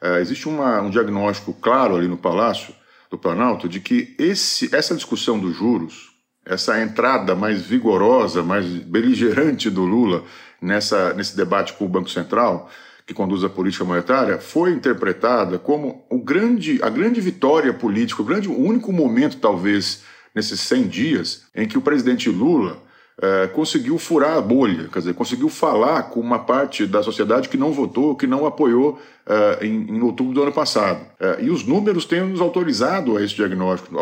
é, 0.00 0.20
existe 0.20 0.48
uma, 0.48 0.80
um 0.80 0.90
diagnóstico 0.90 1.52
claro 1.54 1.96
ali 1.96 2.08
no 2.08 2.16
Palácio 2.16 2.74
do 3.10 3.18
Planalto 3.18 3.68
de 3.68 3.80
que 3.80 4.14
esse, 4.18 4.74
essa 4.74 4.94
discussão 4.94 5.38
dos 5.38 5.56
juros, 5.56 6.10
essa 6.44 6.80
entrada 6.80 7.34
mais 7.34 7.62
vigorosa, 7.62 8.42
mais 8.42 8.66
beligerante 8.66 9.70
do 9.70 9.84
Lula 9.84 10.24
nessa, 10.60 11.12
nesse 11.14 11.36
debate 11.36 11.72
com 11.72 11.84
o 11.84 11.88
Banco 11.88 12.10
Central, 12.10 12.70
que 13.06 13.14
conduz 13.14 13.44
a 13.44 13.48
política 13.48 13.84
monetária, 13.84 14.38
foi 14.38 14.72
interpretada 14.72 15.58
como 15.58 16.04
o 16.10 16.18
grande, 16.18 16.80
a 16.82 16.90
grande 16.90 17.20
vitória 17.20 17.72
política, 17.72 18.20
o, 18.20 18.24
grande, 18.24 18.48
o 18.48 18.58
único 18.58 18.92
momento, 18.92 19.36
talvez, 19.36 20.02
nesses 20.34 20.60
100 20.60 20.88
dias, 20.88 21.46
em 21.54 21.68
que 21.68 21.78
o 21.78 21.82
presidente 21.82 22.28
Lula 22.28 22.82
é, 23.20 23.46
conseguiu 23.46 23.98
furar 23.98 24.36
a 24.36 24.40
bolha, 24.40 24.88
quer 24.92 24.98
dizer, 24.98 25.14
conseguiu 25.14 25.48
falar 25.48 26.04
com 26.04 26.20
uma 26.20 26.38
parte 26.38 26.84
da 26.86 27.02
sociedade 27.02 27.48
que 27.48 27.56
não 27.56 27.72
votou, 27.72 28.14
que 28.14 28.26
não 28.26 28.44
apoiou 28.44 29.00
é, 29.26 29.66
em, 29.66 29.96
em, 29.96 30.02
outubro 30.02 30.34
do 30.34 30.42
ano 30.42 30.52
passado. 30.52 31.00
É, 31.18 31.42
e 31.42 31.50
os 31.50 31.64
números 31.64 32.04
têm 32.04 32.20
nos 32.20 32.40
autorizado 32.40 33.16
a 33.16 33.24
esse 33.24 33.34
diagnóstico, 33.34 33.96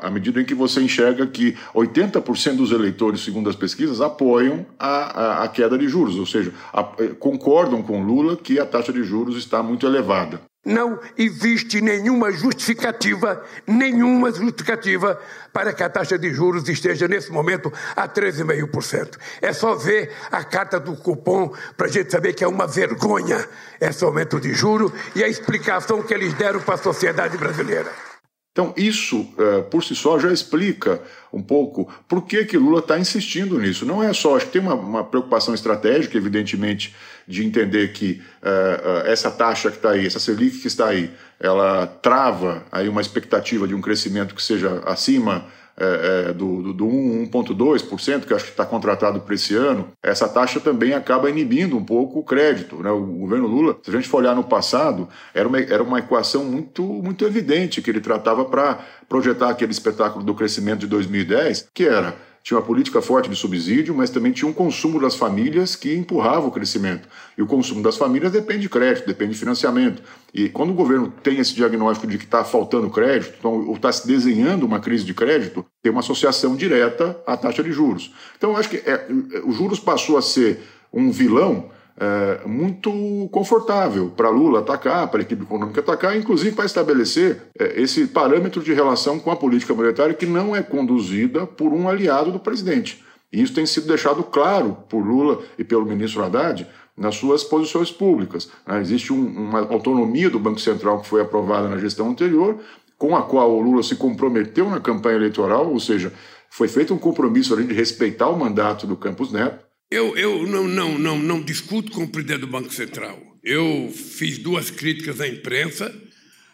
à 0.00 0.08
medida 0.10 0.40
em 0.40 0.44
que 0.44 0.54
você 0.54 0.80
enxerga 0.80 1.26
que 1.26 1.56
80% 1.74 2.56
dos 2.56 2.70
eleitores, 2.70 3.22
segundo 3.22 3.50
as 3.50 3.56
pesquisas, 3.56 4.00
apoiam 4.00 4.64
a, 4.78 4.88
a, 4.88 5.44
a 5.44 5.48
queda 5.48 5.76
de 5.76 5.88
juros, 5.88 6.16
ou 6.16 6.26
seja, 6.26 6.52
a, 6.72 6.84
concordam 7.18 7.82
com 7.82 8.02
Lula 8.04 8.36
que 8.36 8.60
a 8.60 8.66
taxa 8.66 8.92
de 8.92 9.02
juros 9.02 9.36
está 9.36 9.62
muito 9.62 9.84
elevada. 9.84 10.40
Não 10.64 11.00
existe 11.16 11.80
nenhuma 11.80 12.30
justificativa, 12.30 13.42
nenhuma 13.66 14.30
justificativa 14.30 15.18
para 15.54 15.72
que 15.72 15.82
a 15.82 15.88
taxa 15.88 16.18
de 16.18 16.34
juros 16.34 16.68
esteja 16.68 17.08
nesse 17.08 17.32
momento 17.32 17.72
a 17.96 18.06
13,5%. 18.06 19.16
É 19.40 19.54
só 19.54 19.74
ver 19.74 20.12
a 20.30 20.44
carta 20.44 20.78
do 20.78 20.94
cupom 20.94 21.50
para 21.78 21.86
a 21.86 21.90
gente 21.90 22.12
saber 22.12 22.34
que 22.34 22.44
é 22.44 22.48
uma 22.48 22.66
vergonha 22.66 23.48
esse 23.80 24.04
aumento 24.04 24.38
de 24.38 24.52
juros 24.52 24.92
e 25.14 25.24
a 25.24 25.28
explicação 25.28 26.02
que 26.02 26.12
eles 26.12 26.34
deram 26.34 26.60
para 26.60 26.74
a 26.74 26.78
sociedade 26.78 27.38
brasileira. 27.38 28.09
Então, 28.52 28.74
isso 28.76 29.20
uh, 29.20 29.62
por 29.70 29.84
si 29.84 29.94
só 29.94 30.18
já 30.18 30.32
explica 30.32 31.00
um 31.32 31.40
pouco 31.40 31.88
por 32.08 32.26
que, 32.26 32.44
que 32.44 32.58
Lula 32.58 32.80
está 32.80 32.98
insistindo 32.98 33.56
nisso. 33.58 33.86
Não 33.86 34.02
é 34.02 34.12
só, 34.12 34.36
acho 34.36 34.46
que 34.46 34.52
tem 34.52 34.60
uma, 34.60 34.74
uma 34.74 35.04
preocupação 35.04 35.54
estratégica, 35.54 36.16
evidentemente, 36.16 36.94
de 37.28 37.46
entender 37.46 37.92
que 37.92 38.20
uh, 38.42 39.04
uh, 39.04 39.06
essa 39.06 39.30
taxa 39.30 39.70
que 39.70 39.76
está 39.76 39.90
aí, 39.90 40.04
essa 40.04 40.18
Selic 40.18 40.58
que 40.58 40.66
está 40.66 40.88
aí, 40.88 41.12
ela 41.38 41.86
trava 41.86 42.66
aí 42.72 42.88
uma 42.88 43.00
expectativa 43.00 43.68
de 43.68 43.74
um 43.74 43.80
crescimento 43.80 44.34
que 44.34 44.42
seja 44.42 44.82
acima 44.84 45.46
é, 45.80 46.28
é, 46.28 46.32
do, 46.34 46.62
do, 46.62 46.72
do 46.74 46.86
1,2%, 46.86 48.26
que 48.26 48.34
acho 48.34 48.44
que 48.44 48.50
está 48.50 48.66
contratado 48.66 49.18
para 49.20 49.34
esse 49.34 49.54
ano, 49.54 49.88
essa 50.02 50.28
taxa 50.28 50.60
também 50.60 50.92
acaba 50.92 51.30
inibindo 51.30 51.74
um 51.74 51.84
pouco 51.84 52.18
o 52.18 52.22
crédito. 52.22 52.76
Né? 52.82 52.90
O 52.90 53.00
governo 53.00 53.46
Lula, 53.46 53.78
se 53.82 53.90
a 53.90 53.94
gente 53.94 54.06
for 54.06 54.18
olhar 54.18 54.36
no 54.36 54.44
passado, 54.44 55.08
era 55.32 55.48
uma, 55.48 55.58
era 55.58 55.82
uma 55.82 55.98
equação 55.98 56.44
muito, 56.44 56.82
muito 56.82 57.24
evidente 57.24 57.80
que 57.80 57.90
ele 57.90 58.00
tratava 58.00 58.44
para 58.44 58.78
projetar 59.08 59.48
aquele 59.48 59.72
espetáculo 59.72 60.22
do 60.22 60.34
crescimento 60.34 60.80
de 60.80 60.86
2010, 60.86 61.70
que 61.72 61.84
era 61.84 62.14
tinha 62.42 62.58
uma 62.58 62.64
política 62.64 63.02
forte 63.02 63.28
de 63.28 63.36
subsídio, 63.36 63.94
mas 63.94 64.10
também 64.10 64.32
tinha 64.32 64.48
um 64.48 64.52
consumo 64.52 64.98
das 64.98 65.14
famílias 65.14 65.76
que 65.76 65.94
empurrava 65.94 66.46
o 66.46 66.50
crescimento. 66.50 67.08
E 67.36 67.42
o 67.42 67.46
consumo 67.46 67.82
das 67.82 67.96
famílias 67.96 68.32
depende 68.32 68.62
de 68.62 68.68
crédito, 68.68 69.06
depende 69.06 69.32
de 69.32 69.38
financiamento. 69.38 70.02
E 70.32 70.48
quando 70.48 70.70
o 70.70 70.74
governo 70.74 71.12
tem 71.22 71.38
esse 71.38 71.54
diagnóstico 71.54 72.06
de 72.06 72.16
que 72.16 72.24
está 72.24 72.42
faltando 72.42 72.88
crédito, 72.88 73.34
então, 73.38 73.66
ou 73.66 73.74
está 73.74 73.92
se 73.92 74.06
desenhando 74.06 74.64
uma 74.64 74.80
crise 74.80 75.04
de 75.04 75.12
crédito, 75.12 75.64
tem 75.82 75.92
uma 75.92 76.00
associação 76.00 76.56
direta 76.56 77.20
à 77.26 77.36
taxa 77.36 77.62
de 77.62 77.72
juros. 77.72 78.14
Então, 78.38 78.52
eu 78.52 78.56
acho 78.56 78.70
que 78.70 78.76
é, 78.78 79.06
os 79.44 79.56
juros 79.56 79.78
passou 79.78 80.16
a 80.16 80.22
ser 80.22 80.60
um 80.92 81.10
vilão 81.10 81.70
é, 81.98 82.46
muito 82.46 83.28
confortável 83.30 84.10
para 84.16 84.30
Lula 84.30 84.60
atacar, 84.60 85.08
para 85.08 85.20
a 85.20 85.22
equipe 85.22 85.42
econômica 85.42 85.80
atacar, 85.80 86.16
inclusive 86.16 86.54
para 86.54 86.64
estabelecer 86.64 87.42
é, 87.58 87.80
esse 87.80 88.06
parâmetro 88.06 88.62
de 88.62 88.72
relação 88.72 89.18
com 89.18 89.30
a 89.30 89.36
política 89.36 89.74
monetária 89.74 90.14
que 90.14 90.26
não 90.26 90.54
é 90.54 90.62
conduzida 90.62 91.46
por 91.46 91.72
um 91.72 91.88
aliado 91.88 92.32
do 92.32 92.38
presidente. 92.38 93.04
E 93.32 93.42
isso 93.42 93.54
tem 93.54 93.66
sido 93.66 93.86
deixado 93.86 94.22
claro 94.22 94.76
por 94.88 95.04
Lula 95.04 95.42
e 95.58 95.64
pelo 95.64 95.86
ministro 95.86 96.22
Haddad 96.24 96.66
nas 96.96 97.16
suas 97.16 97.44
posições 97.44 97.90
públicas. 97.90 98.50
Né? 98.66 98.80
Existe 98.80 99.12
um, 99.12 99.24
uma 99.24 99.60
autonomia 99.60 100.28
do 100.28 100.38
Banco 100.38 100.60
Central 100.60 101.00
que 101.00 101.08
foi 101.08 101.22
aprovada 101.22 101.68
na 101.68 101.78
gestão 101.78 102.10
anterior, 102.10 102.58
com 102.98 103.16
a 103.16 103.22
qual 103.22 103.50
o 103.50 103.62
Lula 103.62 103.82
se 103.82 103.96
comprometeu 103.96 104.68
na 104.68 104.80
campanha 104.80 105.16
eleitoral, 105.16 105.70
ou 105.70 105.80
seja, 105.80 106.12
foi 106.50 106.68
feito 106.68 106.92
um 106.92 106.98
compromisso 106.98 107.54
ali 107.54 107.64
de 107.64 107.72
respeitar 107.72 108.28
o 108.28 108.38
mandato 108.38 108.86
do 108.86 108.96
Campos 108.96 109.32
Neto, 109.32 109.64
eu, 109.90 110.16
eu 110.16 110.46
não, 110.46 110.68
não, 110.68 110.98
não, 110.98 111.18
não 111.18 111.42
discuto 111.42 111.90
com 111.90 112.04
o 112.04 112.08
presidente 112.08 112.40
do 112.40 112.46
Banco 112.46 112.72
Central. 112.72 113.18
Eu 113.42 113.92
fiz 113.92 114.38
duas 114.38 114.70
críticas 114.70 115.20
à 115.20 115.26
imprensa. 115.26 115.92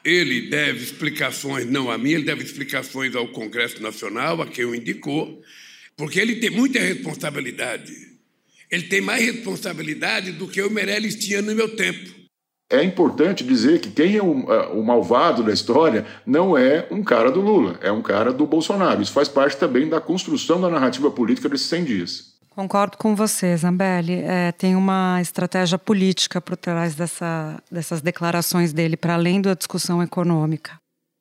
Ele 0.02 0.48
deve 0.48 0.82
explicações, 0.82 1.66
não 1.66 1.90
a 1.90 1.98
mim, 1.98 2.12
ele 2.12 2.24
deve 2.24 2.42
explicações 2.42 3.14
ao 3.14 3.28
Congresso 3.28 3.82
Nacional, 3.82 4.40
a 4.40 4.46
quem 4.46 4.64
o 4.64 4.74
indicou, 4.74 5.42
porque 5.96 6.20
ele 6.20 6.36
tem 6.36 6.48
muita 6.48 6.78
responsabilidade. 6.78 7.92
Ele 8.70 8.84
tem 8.84 9.00
mais 9.00 9.24
responsabilidade 9.24 10.32
do 10.32 10.46
que 10.46 10.62
o 10.62 10.70
Meirelles 10.70 11.16
tinha 11.16 11.42
no 11.42 11.54
meu 11.54 11.74
tempo. 11.76 12.14
É 12.70 12.82
importante 12.82 13.44
dizer 13.44 13.80
que 13.80 13.90
quem 13.90 14.16
é 14.16 14.22
o, 14.22 14.30
o, 14.78 14.84
malvado 14.84 15.42
da 15.42 15.52
história 15.52 16.04
não 16.24 16.56
é 16.58 16.86
um 16.90 17.02
cara 17.02 17.30
do 17.30 17.40
Lula, 17.40 17.78
é 17.80 17.92
um 17.92 18.02
cara 18.02 18.32
do 18.32 18.44
Bolsonaro. 18.44 19.02
Isso 19.02 19.12
faz 19.12 19.28
parte 19.28 19.56
também 19.56 19.88
da 19.88 20.00
construção 20.00 20.60
da 20.60 20.68
narrativa 20.68 21.10
política 21.10 21.48
desses 21.48 21.68
100 21.68 21.84
dias. 21.84 22.35
Concordo 22.56 22.96
com 22.96 23.14
você, 23.14 23.54
Zambelli. 23.54 24.14
É, 24.14 24.50
tem 24.50 24.74
uma 24.74 25.20
estratégia 25.20 25.76
política 25.76 26.40
por 26.40 26.56
trás 26.56 26.94
dessa, 26.94 27.62
dessas 27.70 28.00
declarações 28.00 28.72
dele, 28.72 28.96
para 28.96 29.12
além 29.12 29.42
da 29.42 29.52
discussão 29.52 30.02
econômica. 30.02 30.78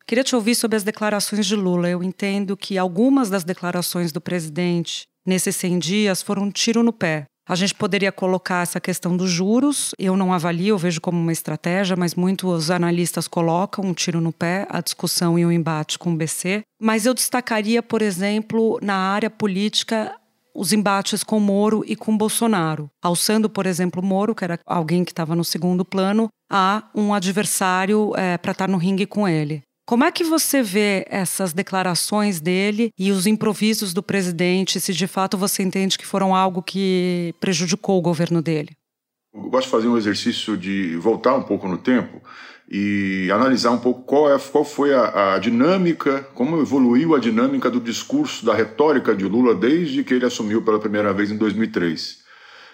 Queria 0.07 0.23
te 0.23 0.33
ouvir 0.33 0.55
sobre 0.55 0.77
as 0.77 0.83
declarações 0.83 1.45
de 1.45 1.53
Lula. 1.53 1.89
Eu 1.89 2.01
entendo 2.01 2.55
que 2.55 2.77
algumas 2.77 3.29
das 3.29 3.43
declarações 3.43 4.13
do 4.13 4.21
presidente 4.21 5.03
nesses 5.27 5.57
100 5.57 5.79
dias 5.79 6.21
foram 6.21 6.43
um 6.43 6.51
tiro 6.51 6.81
no 6.81 6.93
pé. 6.93 7.25
A 7.49 7.55
gente 7.55 7.75
poderia 7.75 8.13
colocar 8.13 8.63
essa 8.63 8.79
questão 8.79 9.15
dos 9.15 9.29
juros, 9.29 9.91
eu 9.99 10.15
não 10.15 10.33
avalio, 10.33 10.69
eu 10.69 10.77
vejo 10.77 11.01
como 11.01 11.19
uma 11.19 11.33
estratégia, 11.33 11.97
mas 11.97 12.15
muitos 12.15 12.71
analistas 12.71 13.27
colocam 13.27 13.85
um 13.85 13.93
tiro 13.93 14.21
no 14.21 14.31
pé, 14.31 14.65
a 14.69 14.79
discussão 14.79 15.37
e 15.37 15.45
o 15.45 15.51
embate 15.51 15.99
com 15.99 16.13
o 16.13 16.15
BC. 16.15 16.61
Mas 16.81 17.05
eu 17.05 17.13
destacaria, 17.13 17.83
por 17.83 18.01
exemplo, 18.01 18.79
na 18.81 18.95
área 18.95 19.29
política, 19.29 20.15
os 20.55 20.71
embates 20.71 21.23
com 21.23 21.39
Moro 21.39 21.83
e 21.85 21.95
com 21.95 22.17
Bolsonaro, 22.17 22.89
alçando, 23.03 23.49
por 23.49 23.65
exemplo, 23.65 24.01
Moro, 24.01 24.33
que 24.33 24.43
era 24.43 24.59
alguém 24.65 25.03
que 25.03 25.11
estava 25.11 25.35
no 25.35 25.43
segundo 25.43 25.83
plano, 25.83 26.29
a 26.49 26.89
um 26.95 27.13
adversário 27.13 28.13
é, 28.15 28.37
para 28.37 28.53
estar 28.53 28.67
tá 28.67 28.71
no 28.71 28.77
ringue 28.77 29.05
com 29.05 29.27
ele. 29.27 29.61
Como 29.87 30.03
é 30.03 30.11
que 30.11 30.23
você 30.23 30.63
vê 30.63 31.05
essas 31.09 31.53
declarações 31.53 32.41
dele 32.41 32.89
e 32.97 33.11
os 33.11 33.27
improvisos 33.27 33.93
do 33.93 34.01
presidente, 34.01 34.79
se 34.79 34.93
de 34.93 35.05
fato 35.05 35.37
você 35.37 35.61
entende 35.61 35.97
que 35.97 36.07
foram 36.07 36.33
algo 36.33 36.63
que 36.63 37.35
prejudicou 37.39 37.99
o 37.99 38.01
governo 38.01 38.41
dele? 38.41 38.71
Eu 39.35 39.49
gosto 39.49 39.65
de 39.65 39.71
fazer 39.71 39.87
um 39.89 39.97
exercício 39.97 40.55
de 40.55 40.95
voltar 40.95 41.35
um 41.35 41.43
pouco 41.43 41.67
no 41.67 41.77
tempo 41.77 42.21
e 42.69 43.29
analisar 43.31 43.71
um 43.71 43.77
pouco 43.77 44.03
qual, 44.03 44.33
é, 44.33 44.39
qual 44.39 44.63
foi 44.63 44.93
a, 44.93 45.35
a, 45.35 45.39
dinâmica, 45.39 46.25
como 46.33 46.61
evoluiu 46.61 47.13
a 47.13 47.19
dinâmica 47.19 47.69
do 47.69 47.79
discurso, 47.79 48.45
da 48.45 48.53
retórica 48.53 49.13
de 49.13 49.25
Lula 49.25 49.53
desde 49.53 50.03
que 50.03 50.13
ele 50.13 50.25
assumiu 50.25 50.61
pela 50.61 50.79
primeira 50.79 51.13
vez 51.13 51.31
em 51.31 51.37
2003. 51.37 52.23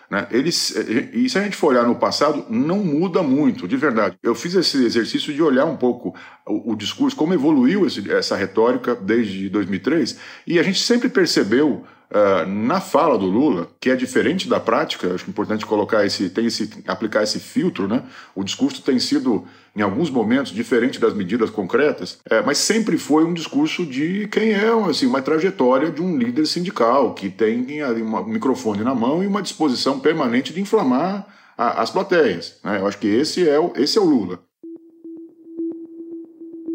Né? 0.10 0.28
Eles, 0.30 0.76
e 1.14 1.28
se 1.28 1.40
a 1.40 1.44
gente 1.44 1.56
for 1.56 1.68
olhar 1.68 1.86
no 1.86 1.96
passado, 1.96 2.46
não 2.50 2.78
muda 2.80 3.24
muito, 3.24 3.68
de 3.68 3.76
verdade. 3.76 4.18
Eu 4.22 4.36
fiz 4.36 4.54
esse 4.54 4.86
exercício 4.86 5.34
de 5.34 5.42
olhar 5.42 5.66
um 5.66 5.78
pouco 5.78 6.16
o, 6.46 6.74
o 6.74 6.76
discurso, 6.76 7.16
como 7.16 7.34
evoluiu 7.34 7.88
esse, 7.88 8.12
essa 8.12 8.36
retórica 8.36 8.94
desde 8.94 9.50
2003, 9.50 10.18
e 10.46 10.60
a 10.60 10.64
gente 10.64 10.80
sempre 10.80 11.10
percebeu 11.10 11.84
Uh, 12.12 12.46
na 12.46 12.82
fala 12.82 13.18
do 13.18 13.26
Lula, 13.26 13.70
que 13.80 13.90
é 13.90 13.96
diferente 13.96 14.50
da 14.50 14.60
prática, 14.60 15.14
acho 15.14 15.30
importante 15.30 15.66
colocar 15.66 16.06
esse, 16.06 16.30
tem 16.30 16.46
esse, 16.46 16.70
aplicar 16.86 17.24
esse 17.24 17.40
filtro, 17.40 17.88
né? 17.88 18.04
O 18.36 18.44
discurso 18.44 18.82
tem 18.82 19.00
sido, 19.00 19.48
em 19.74 19.82
alguns 19.82 20.10
momentos, 20.10 20.52
diferente 20.52 21.00
das 21.00 21.14
medidas 21.14 21.50
concretas, 21.50 22.20
é, 22.30 22.42
mas 22.42 22.58
sempre 22.58 22.98
foi 22.98 23.24
um 23.24 23.34
discurso 23.34 23.86
de 23.86 24.28
quem 24.28 24.52
é 24.52 24.68
assim, 24.90 25.06
uma 25.06 25.22
trajetória 25.22 25.90
de 25.90 26.02
um 26.02 26.18
líder 26.18 26.46
sindical, 26.48 27.14
que 27.14 27.30
tem 27.30 27.66
um 28.04 28.24
microfone 28.26 28.84
na 28.84 28.94
mão 28.94 29.24
e 29.24 29.28
uma 29.28 29.42
disposição 29.42 29.98
permanente 29.98 30.52
de 30.52 30.60
inflamar 30.60 31.26
a, 31.58 31.82
as 31.82 31.92
plateias. 31.92 32.60
Né? 32.62 32.80
Eu 32.80 32.88
acho 32.88 32.98
que 32.98 33.08
esse 33.08 33.48
é 33.48 33.58
o, 33.58 33.72
esse 33.78 33.98
é 33.98 34.02
o 34.02 34.06
Lula. 34.06 34.40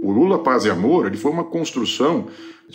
O 0.06 0.12
Lula 0.12 0.38
Paz 0.38 0.64
e 0.64 0.70
Amor 0.70 1.06
ele 1.06 1.16
foi 1.16 1.32
uma 1.32 1.42
construção 1.42 2.28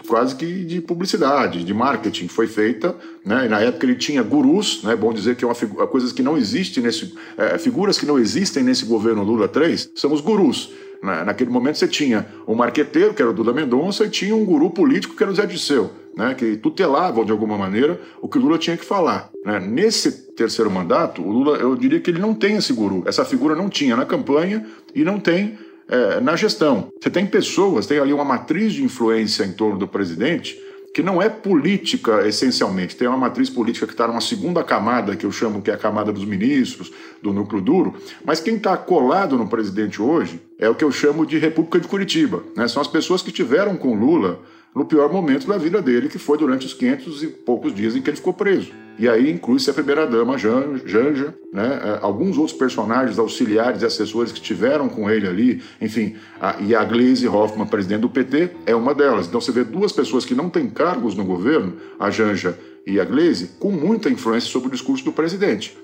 quase 0.05 0.35
que 0.35 0.65
de 0.65 0.81
publicidade, 0.81 1.63
de 1.63 1.73
marketing, 1.73 2.27
foi 2.27 2.45
feita, 2.45 2.93
né? 3.25 3.47
na 3.47 3.61
época 3.61 3.85
ele 3.85 3.95
tinha 3.95 4.21
gurus, 4.21 4.83
né? 4.83 4.95
Bom 4.97 5.13
dizer 5.13 5.35
que 5.37 5.45
é 5.45 5.47
uma 5.47 5.55
figura, 5.55 5.87
coisas 5.87 6.11
que 6.11 6.21
não 6.21 6.37
existem 6.37 6.83
nesse, 6.83 7.13
é, 7.37 7.57
figuras 7.57 7.97
que 7.97 8.05
não 8.05 8.19
existem 8.19 8.63
nesse 8.63 8.85
governo 8.85 9.23
Lula 9.23 9.47
3 9.47 9.91
são 9.95 10.11
os 10.11 10.19
gurus. 10.19 10.71
Né? 11.01 11.23
Naquele 11.23 11.49
momento 11.49 11.77
você 11.77 11.87
tinha 11.87 12.27
um 12.45 12.53
marqueteiro, 12.53 13.13
que 13.13 13.21
era 13.21 13.31
o 13.31 13.33
Duda 13.33 13.53
Mendonça, 13.53 14.05
e 14.05 14.09
tinha 14.09 14.35
um 14.35 14.43
guru 14.43 14.69
político, 14.69 15.15
que 15.15 15.23
era 15.23 15.31
o 15.31 15.35
Zé 15.35 15.45
Disseu, 15.45 15.89
né? 16.15 16.33
que 16.35 16.57
tutelavam, 16.57 17.25
de 17.25 17.31
alguma 17.31 17.57
maneira, 17.57 17.99
o 18.21 18.27
que 18.27 18.37
o 18.37 18.41
Lula 18.41 18.57
tinha 18.57 18.77
que 18.77 18.85
falar. 18.85 19.29
Né? 19.45 19.59
Nesse 19.59 20.33
terceiro 20.33 20.69
mandato, 20.69 21.21
o 21.21 21.31
Lula, 21.31 21.57
eu 21.57 21.75
diria 21.75 21.99
que 21.99 22.11
ele 22.11 22.19
não 22.19 22.33
tem 22.33 22.57
esse 22.57 22.73
guru. 22.73 23.03
Essa 23.05 23.25
figura 23.25 23.55
não 23.55 23.69
tinha 23.69 23.95
na 23.95 24.05
campanha 24.05 24.65
e 24.93 25.03
não 25.03 25.19
tem 25.19 25.57
é, 25.91 26.21
na 26.21 26.35
gestão. 26.35 26.89
Você 26.99 27.09
tem 27.09 27.25
pessoas, 27.25 27.85
tem 27.85 27.99
ali 27.99 28.13
uma 28.13 28.25
matriz 28.25 28.73
de 28.73 28.83
influência 28.83 29.43
em 29.43 29.51
torno 29.51 29.77
do 29.77 29.87
presidente 29.87 30.57
que 30.93 31.01
não 31.01 31.21
é 31.21 31.29
política 31.29 32.27
essencialmente, 32.27 32.97
tem 32.97 33.07
uma 33.07 33.17
matriz 33.17 33.49
política 33.49 33.87
que 33.87 33.93
está 33.93 34.07
numa 34.07 34.19
segunda 34.19 34.61
camada, 34.61 35.15
que 35.15 35.25
eu 35.25 35.31
chamo 35.31 35.61
que 35.61 35.71
é 35.71 35.73
a 35.73 35.77
camada 35.77 36.11
dos 36.11 36.25
ministros, 36.25 36.91
do 37.21 37.31
núcleo 37.31 37.61
duro, 37.61 37.95
mas 38.25 38.41
quem 38.41 38.55
está 38.55 38.75
colado 38.75 39.37
no 39.37 39.47
presidente 39.47 40.01
hoje 40.01 40.41
é 40.59 40.67
o 40.67 40.75
que 40.75 40.83
eu 40.83 40.91
chamo 40.91 41.25
de 41.25 41.37
República 41.37 41.79
de 41.79 41.87
Curitiba. 41.87 42.43
Né? 42.57 42.67
São 42.67 42.81
as 42.81 42.89
pessoas 42.89 43.21
que 43.21 43.31
tiveram 43.31 43.77
com 43.77 43.95
Lula 43.95 44.41
no 44.75 44.83
pior 44.85 45.11
momento 45.11 45.47
da 45.47 45.57
vida 45.57 45.81
dele, 45.81 46.09
que 46.09 46.17
foi 46.17 46.37
durante 46.37 46.65
os 46.65 46.73
500 46.73 47.23
e 47.23 47.27
poucos 47.27 47.73
dias 47.73 47.95
em 47.95 48.01
que 48.01 48.09
ele 48.09 48.17
ficou 48.17 48.33
preso. 48.33 48.73
E 49.01 49.09
aí 49.09 49.31
inclui-se 49.31 49.67
a 49.67 49.73
primeira-dama 49.73 50.37
Janja, 50.37 51.33
né? 51.51 51.81
É, 51.83 51.99
alguns 52.03 52.37
outros 52.37 52.55
personagens 52.55 53.17
auxiliares 53.17 53.81
e 53.81 53.85
assessores 53.87 54.31
que 54.31 54.37
estiveram 54.37 54.87
com 54.87 55.09
ele 55.09 55.27
ali, 55.27 55.63
enfim, 55.81 56.17
a, 56.39 56.57
e 56.59 56.75
a 56.75 56.85
Gleisi 56.85 57.27
Hoffmann, 57.27 57.65
presidente 57.65 58.01
do 58.01 58.09
PT, 58.11 58.51
é 58.63 58.75
uma 58.75 58.93
delas. 58.93 59.25
Então 59.25 59.41
você 59.41 59.51
vê 59.51 59.63
duas 59.63 59.91
pessoas 59.91 60.23
que 60.23 60.35
não 60.35 60.51
têm 60.51 60.69
cargos 60.69 61.15
no 61.15 61.25
governo, 61.25 61.77
a 61.99 62.11
Janja 62.11 62.55
e 62.85 62.99
a 62.99 63.03
Gleisi, 63.03 63.55
com 63.57 63.71
muita 63.71 64.07
influência 64.07 64.51
sobre 64.51 64.67
o 64.67 64.71
discurso 64.71 65.03
do 65.03 65.11
presidente. 65.11 65.75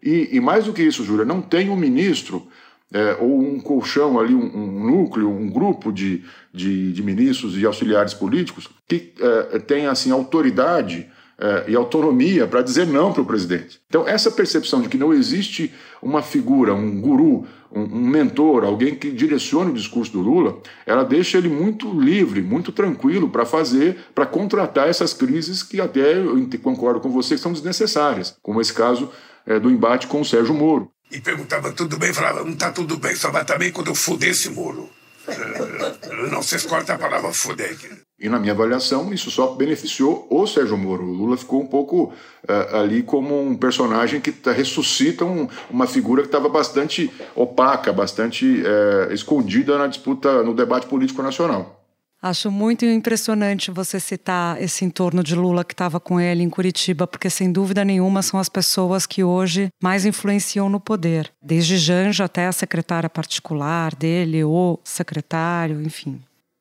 E, 0.00 0.28
e 0.30 0.38
mais 0.38 0.66
do 0.66 0.72
que 0.72 0.84
isso, 0.84 1.02
Júlia, 1.02 1.24
não 1.24 1.42
tem 1.42 1.70
um 1.70 1.76
ministro 1.76 2.46
é, 2.92 3.16
ou 3.18 3.40
um 3.40 3.58
colchão 3.58 4.20
ali, 4.20 4.32
um, 4.32 4.44
um 4.44 4.90
núcleo, 4.90 5.28
um 5.28 5.50
grupo 5.50 5.90
de, 5.90 6.22
de, 6.54 6.92
de, 6.92 7.02
ministros 7.02 7.58
e 7.58 7.66
auxiliares 7.66 8.14
políticos 8.14 8.68
que 8.86 9.12
é, 9.18 9.58
tem 9.58 9.88
assim 9.88 10.12
autoridade 10.12 11.08
é, 11.08 11.19
e 11.66 11.74
autonomia 11.74 12.46
para 12.46 12.62
dizer 12.62 12.86
não 12.86 13.12
para 13.12 13.22
o 13.22 13.26
presidente. 13.26 13.80
Então 13.88 14.06
essa 14.06 14.30
percepção 14.30 14.82
de 14.82 14.88
que 14.88 14.98
não 14.98 15.12
existe 15.12 15.72
uma 16.02 16.22
figura, 16.22 16.74
um 16.74 17.00
guru, 17.00 17.46
um, 17.72 17.80
um 17.80 18.06
mentor, 18.06 18.64
alguém 18.64 18.94
que 18.94 19.10
direcione 19.10 19.70
o 19.70 19.74
discurso 19.74 20.12
do 20.12 20.20
Lula, 20.20 20.58
ela 20.84 21.04
deixa 21.04 21.38
ele 21.38 21.48
muito 21.48 21.92
livre, 21.98 22.42
muito 22.42 22.72
tranquilo 22.72 23.28
para 23.28 23.46
fazer, 23.46 23.98
para 24.14 24.26
contratar 24.26 24.88
essas 24.88 25.12
crises 25.12 25.62
que 25.62 25.80
até 25.80 26.18
eu 26.18 26.36
concordo 26.62 27.00
com 27.00 27.10
você 27.10 27.34
que 27.34 27.40
são 27.40 27.52
desnecessárias, 27.52 28.36
como 28.42 28.60
esse 28.60 28.72
caso 28.72 29.10
é, 29.46 29.58
do 29.58 29.70
embate 29.70 30.06
com 30.06 30.20
o 30.20 30.24
Sérgio 30.24 30.54
Moro 30.54 30.90
e 31.10 31.20
perguntava 31.20 31.72
tudo 31.72 31.98
bem, 31.98 32.12
falava, 32.12 32.44
não 32.44 32.52
está 32.52 32.70
tudo 32.70 32.96
bem, 32.96 33.16
só 33.16 33.30
vai 33.30 33.42
estar 33.42 33.58
bem 33.58 33.72
quando 33.72 33.88
eu 33.88 33.94
fuder 33.94 34.30
esse 34.30 34.48
muro. 34.50 34.88
Não 36.30 36.42
se 36.42 36.58
corta 36.66 36.94
a 36.94 36.98
palavra 36.98 37.32
fuder. 37.32 37.76
E 38.20 38.28
na 38.28 38.38
minha 38.38 38.52
avaliação, 38.52 39.14
isso 39.14 39.30
só 39.30 39.54
beneficiou 39.54 40.26
o 40.28 40.46
Sérgio 40.46 40.76
Moro. 40.76 41.04
O 41.04 41.12
Lula 41.12 41.38
ficou 41.38 41.62
um 41.62 41.66
pouco 41.66 42.12
uh, 42.46 42.76
ali 42.76 43.02
como 43.02 43.40
um 43.40 43.56
personagem 43.56 44.20
que 44.20 44.30
tá, 44.30 44.52
ressuscita 44.52 45.24
um, 45.24 45.48
uma 45.70 45.86
figura 45.86 46.20
que 46.20 46.28
estava 46.28 46.46
bastante 46.46 47.10
opaca, 47.34 47.90
bastante 47.94 48.44
uh, 48.44 49.10
escondida 49.10 49.78
na 49.78 49.86
disputa, 49.86 50.42
no 50.42 50.52
debate 50.52 50.86
político 50.86 51.22
nacional. 51.22 51.80
Acho 52.22 52.50
muito 52.50 52.84
impressionante 52.84 53.70
você 53.70 53.98
citar 53.98 54.62
esse 54.62 54.84
entorno 54.84 55.24
de 55.24 55.34
Lula 55.34 55.64
que 55.64 55.72
estava 55.72 55.98
com 55.98 56.20
ele 56.20 56.42
em 56.42 56.50
Curitiba, 56.50 57.06
porque 57.06 57.30
sem 57.30 57.50
dúvida 57.50 57.82
nenhuma 57.82 58.20
são 58.20 58.38
as 58.38 58.50
pessoas 58.50 59.06
que 59.06 59.24
hoje 59.24 59.70
mais 59.82 60.04
influenciam 60.04 60.68
no 60.68 60.78
poder, 60.78 61.32
desde 61.42 61.78
Janja 61.78 62.26
até 62.26 62.46
a 62.46 62.52
secretária 62.52 63.08
particular 63.08 63.94
dele, 63.94 64.44
ou 64.44 64.78
secretário, 64.84 65.80
enfim. 65.80 66.20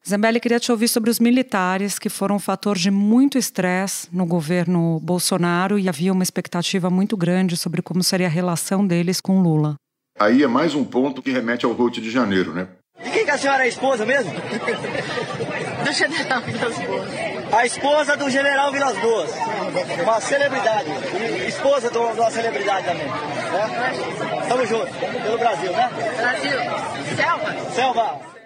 Zambelli 0.09 0.39
queria 0.39 0.59
te 0.59 0.71
ouvir 0.71 0.87
sobre 0.87 1.11
os 1.11 1.19
militares, 1.19 1.99
que 1.99 2.09
foram 2.09 2.37
um 2.37 2.39
fator 2.39 2.75
de 2.75 2.89
muito 2.89 3.37
estresse 3.37 4.07
no 4.11 4.25
governo 4.25 4.99
Bolsonaro 5.03 5.77
e 5.77 5.87
havia 5.87 6.11
uma 6.11 6.23
expectativa 6.23 6.89
muito 6.89 7.15
grande 7.15 7.55
sobre 7.55 7.83
como 7.83 8.03
seria 8.03 8.25
a 8.25 8.29
relação 8.29 8.87
deles 8.87 9.21
com 9.21 9.39
Lula. 9.39 9.75
Aí 10.19 10.41
é 10.41 10.47
mais 10.47 10.73
um 10.73 10.83
ponto 10.83 11.21
que 11.21 11.29
remete 11.29 11.63
ao 11.63 11.79
8 11.79 12.01
de 12.01 12.09
janeiro, 12.09 12.51
né? 12.55 12.67
De 13.03 13.11
quem 13.11 13.23
que 13.23 13.29
a 13.29 13.37
senhora 13.37 13.65
é 13.65 13.67
esposa 13.67 14.03
mesmo? 14.03 14.33
Do 15.85 15.93
general 15.93 16.41
Vilas 16.41 16.77
Boas. 16.79 17.09
A 17.53 17.65
esposa 17.65 18.17
do 18.17 18.29
general 18.29 18.71
Vilas 18.71 18.97
Boas. 18.97 19.31
Uma 20.03 20.19
celebridade. 20.19 20.89
Esposa 21.47 21.89
de 21.89 21.97
uma 21.97 22.31
celebridade 22.31 22.85
também. 22.85 23.07
Né? 23.07 24.45
Tamo 24.49 24.65
junto. 24.65 24.91
Pelo 25.23 25.37
Brasil, 25.37 25.71
né? 25.71 25.89
Brasil. 26.17 27.15
Selva. 27.15 27.71
Selva. 27.73 28.38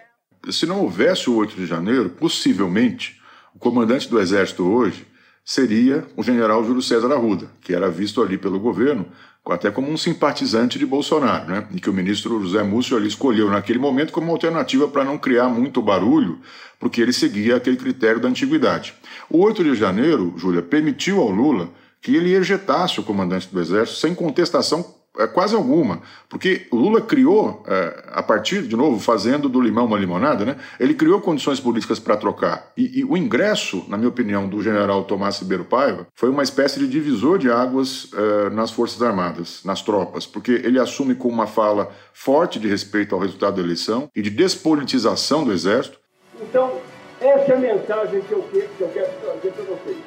Se 0.49 0.65
não 0.65 0.81
houvesse 0.81 1.29
o 1.29 1.35
8 1.35 1.55
de 1.55 1.65
janeiro, 1.65 2.09
possivelmente 2.09 3.21
o 3.55 3.59
comandante 3.59 4.09
do 4.09 4.19
Exército 4.19 4.63
hoje 4.63 5.07
seria 5.45 6.05
o 6.17 6.23
general 6.23 6.63
Júlio 6.65 6.81
César 6.81 7.13
Arruda, 7.13 7.49
que 7.61 7.73
era 7.73 7.89
visto 7.89 8.21
ali 8.21 8.37
pelo 8.37 8.59
governo 8.59 9.05
até 9.45 9.69
como 9.69 9.91
um 9.91 9.97
simpatizante 9.97 10.79
de 10.79 10.85
Bolsonaro, 10.85 11.49
né? 11.49 11.67
e 11.71 11.79
que 11.79 11.89
o 11.89 11.93
ministro 11.93 12.41
José 12.41 12.63
Múcio 12.63 12.95
ali 12.95 13.07
escolheu 13.07 13.49
naquele 13.49 13.77
momento 13.77 14.13
como 14.13 14.31
alternativa 14.31 14.87
para 14.87 15.03
não 15.03 15.17
criar 15.17 15.49
muito 15.49 15.81
barulho, 15.81 16.39
porque 16.79 17.01
ele 17.01 17.11
seguia 17.11 17.57
aquele 17.57 17.75
critério 17.75 18.21
da 18.21 18.29
antiguidade. 18.29 18.93
O 19.29 19.39
8 19.39 19.63
de 19.63 19.75
janeiro, 19.75 20.33
Júlia, 20.37 20.61
permitiu 20.61 21.19
ao 21.19 21.29
Lula 21.29 21.69
que 22.01 22.15
ele 22.15 22.33
ejetasse 22.33 22.99
o 22.99 23.03
comandante 23.03 23.49
do 23.49 23.59
Exército 23.59 23.99
sem 23.99 24.15
contestação 24.15 25.02
quase 25.33 25.55
alguma, 25.55 26.01
porque 26.27 26.65
o 26.71 26.75
Lula 26.75 26.99
criou, 26.99 27.63
é, 27.67 28.03
a 28.11 28.23
partir, 28.23 28.63
de 28.63 28.75
novo, 28.75 28.99
fazendo 28.99 29.47
do 29.47 29.61
limão 29.61 29.85
uma 29.85 29.97
limonada, 29.97 30.43
né, 30.43 30.55
ele 30.79 30.95
criou 30.95 31.21
condições 31.21 31.59
políticas 31.59 31.99
para 31.99 32.17
trocar. 32.17 32.71
E, 32.75 32.99
e, 32.99 33.05
o 33.05 33.15
ingresso, 33.15 33.85
na 33.87 33.95
minha 33.95 34.09
opinião, 34.09 34.49
do 34.49 34.61
general 34.61 35.03
Tomás 35.03 35.39
Ribeiro 35.39 35.65
Paiva 35.65 36.07
foi 36.15 36.29
uma 36.29 36.41
espécie 36.41 36.79
de 36.79 36.87
divisor 36.87 37.37
de 37.37 37.51
águas 37.51 38.09
é, 38.13 38.49
nas 38.49 38.71
Forças 38.71 39.01
Armadas, 39.03 39.61
nas 39.63 39.83
tropas, 39.83 40.25
porque 40.25 40.51
ele 40.51 40.79
assume 40.79 41.13
com 41.13 41.27
uma 41.27 41.45
fala 41.45 41.91
forte 42.11 42.59
de 42.59 42.67
respeito 42.67 43.13
ao 43.13 43.21
resultado 43.21 43.57
da 43.57 43.61
eleição 43.61 44.09
e 44.15 44.21
de 44.21 44.31
despolitização 44.31 45.43
do 45.43 45.51
Exército. 45.51 45.99
Então, 46.41 46.79
essa 47.21 47.51
é 47.51 47.55
a 47.55 47.59
mensagem 47.59 48.21
que 48.21 48.31
eu, 48.31 48.41
que 48.41 48.81
eu 48.81 48.89
quero 48.89 49.11
trazer 49.21 49.51
para 49.51 49.63
vocês. 49.63 49.97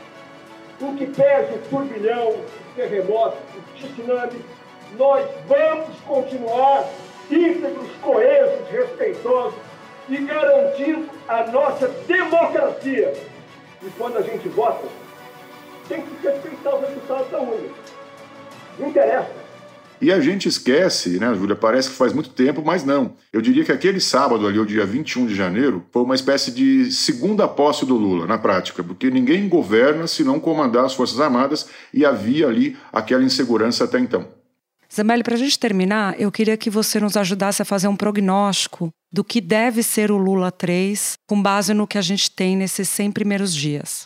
O 0.80 0.94
que 0.94 1.06
pese 1.06 1.54
o 1.54 1.58
turbilhão, 1.70 2.30
o 2.30 2.44
terremoto, 2.74 3.38
o 3.56 3.74
tsunami, 3.74 4.44
nós 4.98 5.26
vamos 5.48 5.98
continuar 6.06 6.88
íntegros, 7.30 7.90
coesos, 8.00 8.68
respeitosos 8.70 9.58
e 10.08 10.16
garantindo 10.18 11.08
a 11.28 11.46
nossa 11.50 11.88
democracia. 12.06 13.12
E 13.82 13.90
quando 13.98 14.18
a 14.18 14.22
gente 14.22 14.48
vota, 14.48 14.86
tem 15.88 16.02
que 16.02 16.26
respeitar 16.26 16.74
o 16.74 16.80
resultado 16.80 17.30
da 17.30 17.40
urna. 17.40 17.68
Não 18.78 18.88
interessa. 18.88 19.46
E 20.00 20.12
a 20.12 20.20
gente 20.20 20.46
esquece, 20.46 21.18
né, 21.18 21.34
Júlia? 21.34 21.56
Parece 21.56 21.88
que 21.88 21.96
faz 21.96 22.12
muito 22.12 22.28
tempo, 22.28 22.62
mas 22.64 22.84
não. 22.84 23.14
Eu 23.32 23.40
diria 23.40 23.64
que 23.64 23.72
aquele 23.72 23.98
sábado 23.98 24.46
ali, 24.46 24.58
o 24.58 24.66
dia 24.66 24.84
21 24.84 25.26
de 25.26 25.34
janeiro, 25.34 25.86
foi 25.90 26.02
uma 26.02 26.14
espécie 26.14 26.50
de 26.50 26.92
segunda 26.92 27.48
posse 27.48 27.86
do 27.86 27.96
Lula, 27.96 28.26
na 28.26 28.36
prática, 28.36 28.84
porque 28.84 29.10
ninguém 29.10 29.48
governa 29.48 30.06
se 30.06 30.22
não 30.22 30.38
comandar 30.38 30.84
as 30.84 30.92
Forças 30.92 31.18
Armadas 31.18 31.70
e 31.94 32.04
havia 32.04 32.46
ali 32.46 32.76
aquela 32.92 33.22
insegurança 33.22 33.84
até 33.84 33.98
então. 33.98 34.28
Zambelli, 34.96 35.22
para 35.22 35.34
a 35.34 35.38
gente 35.38 35.58
terminar, 35.58 36.18
eu 36.18 36.32
queria 36.32 36.56
que 36.56 36.70
você 36.70 36.98
nos 36.98 37.18
ajudasse 37.18 37.60
a 37.60 37.66
fazer 37.66 37.86
um 37.86 37.94
prognóstico 37.94 38.88
do 39.12 39.22
que 39.22 39.42
deve 39.42 39.82
ser 39.82 40.10
o 40.10 40.16
Lula 40.16 40.50
3, 40.50 41.18
com 41.28 41.42
base 41.42 41.74
no 41.74 41.86
que 41.86 41.98
a 41.98 42.02
gente 42.02 42.30
tem 42.30 42.56
nesses 42.56 42.88
100 42.88 43.12
primeiros 43.12 43.54
dias. 43.54 44.04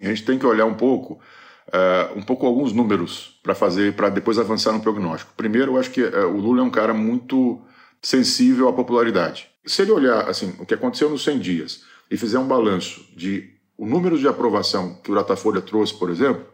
A 0.00 0.06
gente 0.06 0.24
tem 0.24 0.38
que 0.38 0.46
olhar 0.46 0.64
um 0.64 0.74
pouco, 0.74 1.14
uh, 1.14 2.16
um 2.16 2.22
pouco 2.22 2.46
alguns 2.46 2.72
números 2.72 3.40
para 3.42 3.52
fazer, 3.52 3.96
para 3.96 4.10
depois 4.10 4.38
avançar 4.38 4.72
no 4.72 4.80
prognóstico. 4.80 5.32
Primeiro, 5.36 5.72
eu 5.72 5.80
acho 5.80 5.90
que 5.90 6.04
uh, 6.04 6.28
o 6.28 6.36
Lula 6.38 6.60
é 6.60 6.64
um 6.64 6.70
cara 6.70 6.94
muito 6.94 7.60
sensível 8.00 8.68
à 8.68 8.72
popularidade. 8.72 9.48
Se 9.66 9.82
ele 9.82 9.90
olhar 9.90 10.28
assim 10.30 10.54
o 10.60 10.64
que 10.64 10.74
aconteceu 10.74 11.10
nos 11.10 11.24
100 11.24 11.38
dias 11.40 11.82
e 12.08 12.16
fizer 12.16 12.38
um 12.38 12.46
balanço 12.46 13.04
de 13.16 13.58
o 13.76 13.84
número 13.84 14.16
de 14.16 14.28
aprovação 14.28 15.00
que 15.02 15.10
o 15.10 15.16
Datafolha 15.16 15.60
trouxe, 15.60 15.98
por 15.98 16.10
exemplo, 16.10 16.46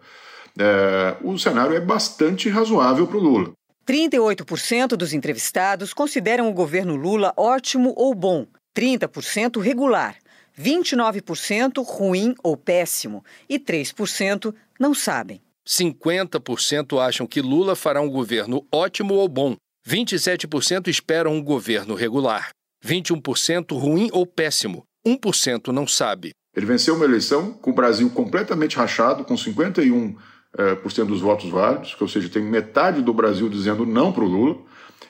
é, 0.58 1.16
o 1.22 1.38
cenário 1.38 1.76
é 1.76 1.80
bastante 1.80 2.48
razoável 2.48 3.06
para 3.06 3.16
o 3.18 3.20
Lula. 3.20 3.52
38% 3.86 4.96
dos 4.96 5.12
entrevistados 5.12 5.92
consideram 5.92 6.48
o 6.48 6.52
governo 6.52 6.96
Lula 6.96 7.32
ótimo 7.36 7.92
ou 7.96 8.14
bom, 8.14 8.46
30% 8.74 9.60
regular, 9.60 10.16
29% 10.58 11.84
ruim 11.84 12.34
ou 12.42 12.56
péssimo 12.56 13.24
e 13.48 13.58
3% 13.58 14.54
não 14.78 14.94
sabem. 14.94 15.40
50% 15.66 17.00
acham 17.00 17.26
que 17.26 17.40
Lula 17.40 17.74
fará 17.74 18.00
um 18.00 18.10
governo 18.10 18.66
ótimo 18.72 19.14
ou 19.14 19.28
bom, 19.28 19.56
27% 19.86 20.88
esperam 20.88 21.32
um 21.32 21.42
governo 21.42 21.94
regular, 21.94 22.50
21% 22.84 23.78
ruim 23.78 24.08
ou 24.12 24.26
péssimo, 24.26 24.82
1% 25.06 25.68
não 25.68 25.86
sabe. 25.86 26.32
Ele 26.56 26.66
venceu 26.66 26.94
uma 26.94 27.04
eleição 27.04 27.52
com 27.52 27.70
o 27.70 27.74
Brasil 27.74 28.08
completamente 28.10 28.76
rachado, 28.76 29.24
com 29.24 29.36
51 29.36 30.16
é, 30.56 30.74
por 30.74 30.92
cento 30.92 31.08
dos 31.08 31.20
votos 31.20 31.50
válidos, 31.50 31.94
que, 31.94 32.02
ou 32.02 32.08
seja, 32.08 32.28
tem 32.28 32.42
metade 32.42 33.02
do 33.02 33.12
Brasil 33.12 33.48
dizendo 33.48 33.84
não 33.84 34.12
para 34.12 34.24
o 34.24 34.28
Lula. 34.28 34.56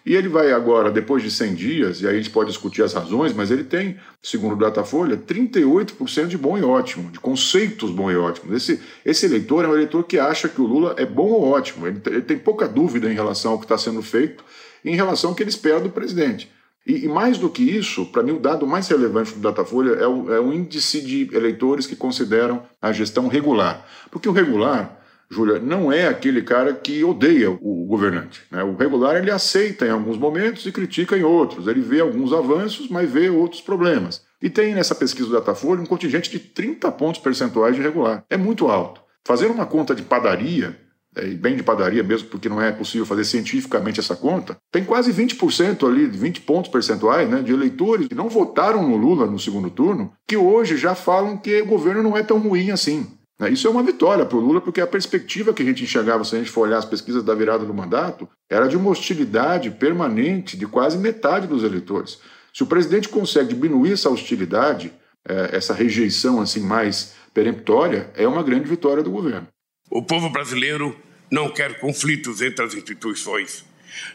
E 0.06 0.14
ele 0.14 0.28
vai 0.28 0.52
agora, 0.52 0.90
depois 0.90 1.22
de 1.22 1.30
100 1.30 1.54
dias, 1.54 2.00
e 2.02 2.06
aí 2.06 2.14
a 2.14 2.16
gente 2.18 2.28
pode 2.28 2.50
discutir 2.50 2.82
as 2.82 2.92
razões, 2.92 3.32
mas 3.32 3.50
ele 3.50 3.64
tem, 3.64 3.96
segundo 4.22 4.52
o 4.52 4.58
Datafolha, 4.58 5.16
38% 5.16 6.26
de 6.26 6.36
bom 6.36 6.58
e 6.58 6.62
ótimo, 6.62 7.10
de 7.10 7.18
conceitos 7.18 7.90
bom 7.90 8.10
e 8.10 8.16
ótimo. 8.16 8.54
Esse, 8.54 8.80
esse 9.02 9.24
eleitor 9.24 9.64
é 9.64 9.68
um 9.68 9.72
eleitor 9.72 10.04
que 10.04 10.18
acha 10.18 10.46
que 10.46 10.60
o 10.60 10.66
Lula 10.66 10.94
é 10.98 11.06
bom 11.06 11.28
ou 11.28 11.48
ótimo. 11.48 11.86
Ele, 11.86 12.02
ele 12.06 12.20
tem 12.20 12.38
pouca 12.38 12.68
dúvida 12.68 13.10
em 13.10 13.14
relação 13.14 13.52
ao 13.52 13.58
que 13.58 13.64
está 13.64 13.78
sendo 13.78 14.02
feito, 14.02 14.44
em 14.84 14.94
relação 14.94 15.30
ao 15.30 15.36
que 15.36 15.42
ele 15.42 15.48
espera 15.48 15.80
do 15.80 15.88
presidente. 15.88 16.50
E, 16.86 17.06
e 17.06 17.08
mais 17.08 17.38
do 17.38 17.48
que 17.48 17.62
isso, 17.62 18.04
para 18.06 18.22
mim, 18.22 18.32
o 18.32 18.38
dado 18.38 18.66
mais 18.66 18.86
relevante 18.88 19.32
do 19.32 19.40
Datafolha 19.40 19.92
é 19.92 20.06
o, 20.06 20.34
é 20.34 20.38
o 20.38 20.52
índice 20.52 21.00
de 21.00 21.30
eleitores 21.34 21.86
que 21.86 21.96
consideram 21.96 22.62
a 22.80 22.92
gestão 22.92 23.26
regular. 23.26 23.86
Porque 24.10 24.28
o 24.28 24.32
regular 24.32 25.00
Júlia, 25.34 25.58
não 25.58 25.92
é 25.92 26.06
aquele 26.06 26.42
cara 26.42 26.72
que 26.72 27.02
odeia 27.02 27.50
o 27.50 27.84
governante. 27.86 28.42
Né? 28.50 28.62
O 28.62 28.76
regular 28.76 29.16
ele 29.16 29.30
aceita 29.30 29.84
em 29.84 29.90
alguns 29.90 30.16
momentos 30.16 30.64
e 30.64 30.72
critica 30.72 31.16
em 31.16 31.24
outros. 31.24 31.66
Ele 31.66 31.80
vê 31.80 32.00
alguns 32.00 32.32
avanços, 32.32 32.88
mas 32.88 33.10
vê 33.10 33.28
outros 33.28 33.60
problemas. 33.60 34.22
E 34.40 34.48
tem 34.48 34.74
nessa 34.74 34.94
pesquisa 34.94 35.28
do 35.28 35.34
Datafolha 35.34 35.80
um 35.80 35.86
contingente 35.86 36.30
de 36.30 36.38
30 36.38 36.90
pontos 36.92 37.20
percentuais 37.20 37.74
de 37.74 37.80
irregular. 37.80 38.24
É 38.30 38.36
muito 38.36 38.68
alto. 38.68 39.00
Fazer 39.26 39.46
uma 39.46 39.66
conta 39.66 39.94
de 39.94 40.02
padaria, 40.02 40.78
é, 41.16 41.28
e 41.28 41.34
bem 41.34 41.56
de 41.56 41.62
padaria 41.62 42.02
mesmo, 42.02 42.28
porque 42.28 42.48
não 42.48 42.60
é 42.60 42.70
possível 42.72 43.06
fazer 43.06 43.24
cientificamente 43.24 44.00
essa 44.00 44.16
conta, 44.16 44.56
tem 44.70 44.84
quase 44.84 45.12
20% 45.12 45.88
ali, 45.88 46.06
20 46.06 46.40
pontos 46.42 46.70
percentuais 46.70 47.28
né, 47.28 47.40
de 47.40 47.52
eleitores 47.52 48.08
que 48.08 48.14
não 48.14 48.28
votaram 48.28 48.86
no 48.86 48.96
Lula 48.96 49.26
no 49.26 49.38
segundo 49.38 49.70
turno, 49.70 50.12
que 50.28 50.36
hoje 50.36 50.76
já 50.76 50.94
falam 50.94 51.36
que 51.36 51.62
o 51.62 51.66
governo 51.66 52.02
não 52.02 52.16
é 52.16 52.22
tão 52.22 52.38
ruim 52.38 52.70
assim. 52.70 53.06
Né. 53.38 53.50
Isso 53.50 53.66
é 53.66 53.70
uma 53.70 53.82
vitória 53.82 54.24
para 54.24 54.36
o 54.36 54.40
Lula, 54.40 54.60
porque 54.60 54.80
a 54.80 54.86
perspectiva 54.86 55.52
que 55.52 55.62
a 55.62 55.66
gente 55.66 55.82
enxergava, 55.82 56.24
se 56.24 56.34
a 56.34 56.38
gente 56.38 56.50
for 56.50 56.62
olhar 56.62 56.78
as 56.78 56.84
pesquisas 56.84 57.22
da 57.22 57.34
virada 57.34 57.64
do 57.64 57.74
mandato, 57.74 58.28
era 58.48 58.66
de 58.66 58.76
uma 58.76 58.90
hostilidade 58.90 59.70
permanente 59.70 60.56
de 60.56 60.66
quase 60.66 60.98
metade 60.98 61.46
dos 61.46 61.62
eleitores. 61.62 62.18
Se 62.52 62.62
o 62.62 62.66
presidente 62.66 63.08
consegue 63.08 63.54
diminuir 63.54 63.92
essa 63.92 64.08
hostilidade, 64.08 64.92
é, 65.26 65.56
essa 65.56 65.74
rejeição 65.74 66.40
assim 66.40 66.60
mais 66.60 67.14
peremptória, 67.32 68.10
é 68.14 68.28
uma 68.28 68.42
grande 68.42 68.68
vitória 68.68 69.02
do 69.02 69.10
governo. 69.10 69.48
O 69.90 70.02
povo 70.02 70.30
brasileiro 70.30 70.96
não 71.30 71.50
quer 71.50 71.80
conflitos 71.80 72.40
entre 72.40 72.64
as 72.64 72.74
instituições, 72.74 73.64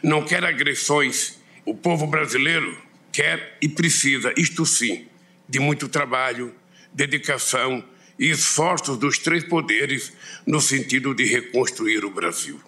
não 0.02 0.24
quer 0.24 0.44
agressões. 0.44 1.38
O 1.66 1.74
povo 1.74 2.06
brasileiro 2.06 2.76
quer 3.12 3.58
e 3.60 3.68
precisa, 3.68 4.32
isto 4.36 4.64
sim, 4.64 5.06
de 5.48 5.58
muito 5.58 5.88
trabalho, 5.88 6.54
dedicação 6.92 7.84
e 8.20 8.30
esforços 8.30 8.98
dos 8.98 9.18
três 9.18 9.42
poderes 9.42 10.12
no 10.46 10.60
sentido 10.60 11.14
de 11.14 11.24
reconstruir 11.24 12.04
o 12.04 12.10
Brasil. 12.10 12.60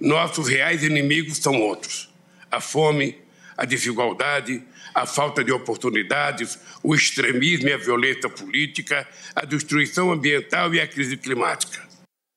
Nossos 0.00 0.48
reais 0.48 0.82
inimigos 0.82 1.38
são 1.38 1.54
outros: 1.60 2.12
a 2.50 2.60
fome, 2.60 3.16
a 3.56 3.64
desigualdade, 3.64 4.60
a 4.92 5.06
falta 5.06 5.44
de 5.44 5.52
oportunidades, 5.52 6.58
o 6.82 6.92
extremismo 6.92 7.68
e 7.68 7.72
a 7.72 7.78
violência 7.78 8.28
política, 8.28 9.06
a 9.34 9.44
destruição 9.44 10.10
ambiental 10.10 10.74
e 10.74 10.80
a 10.80 10.88
crise 10.88 11.16
climática. 11.16 11.85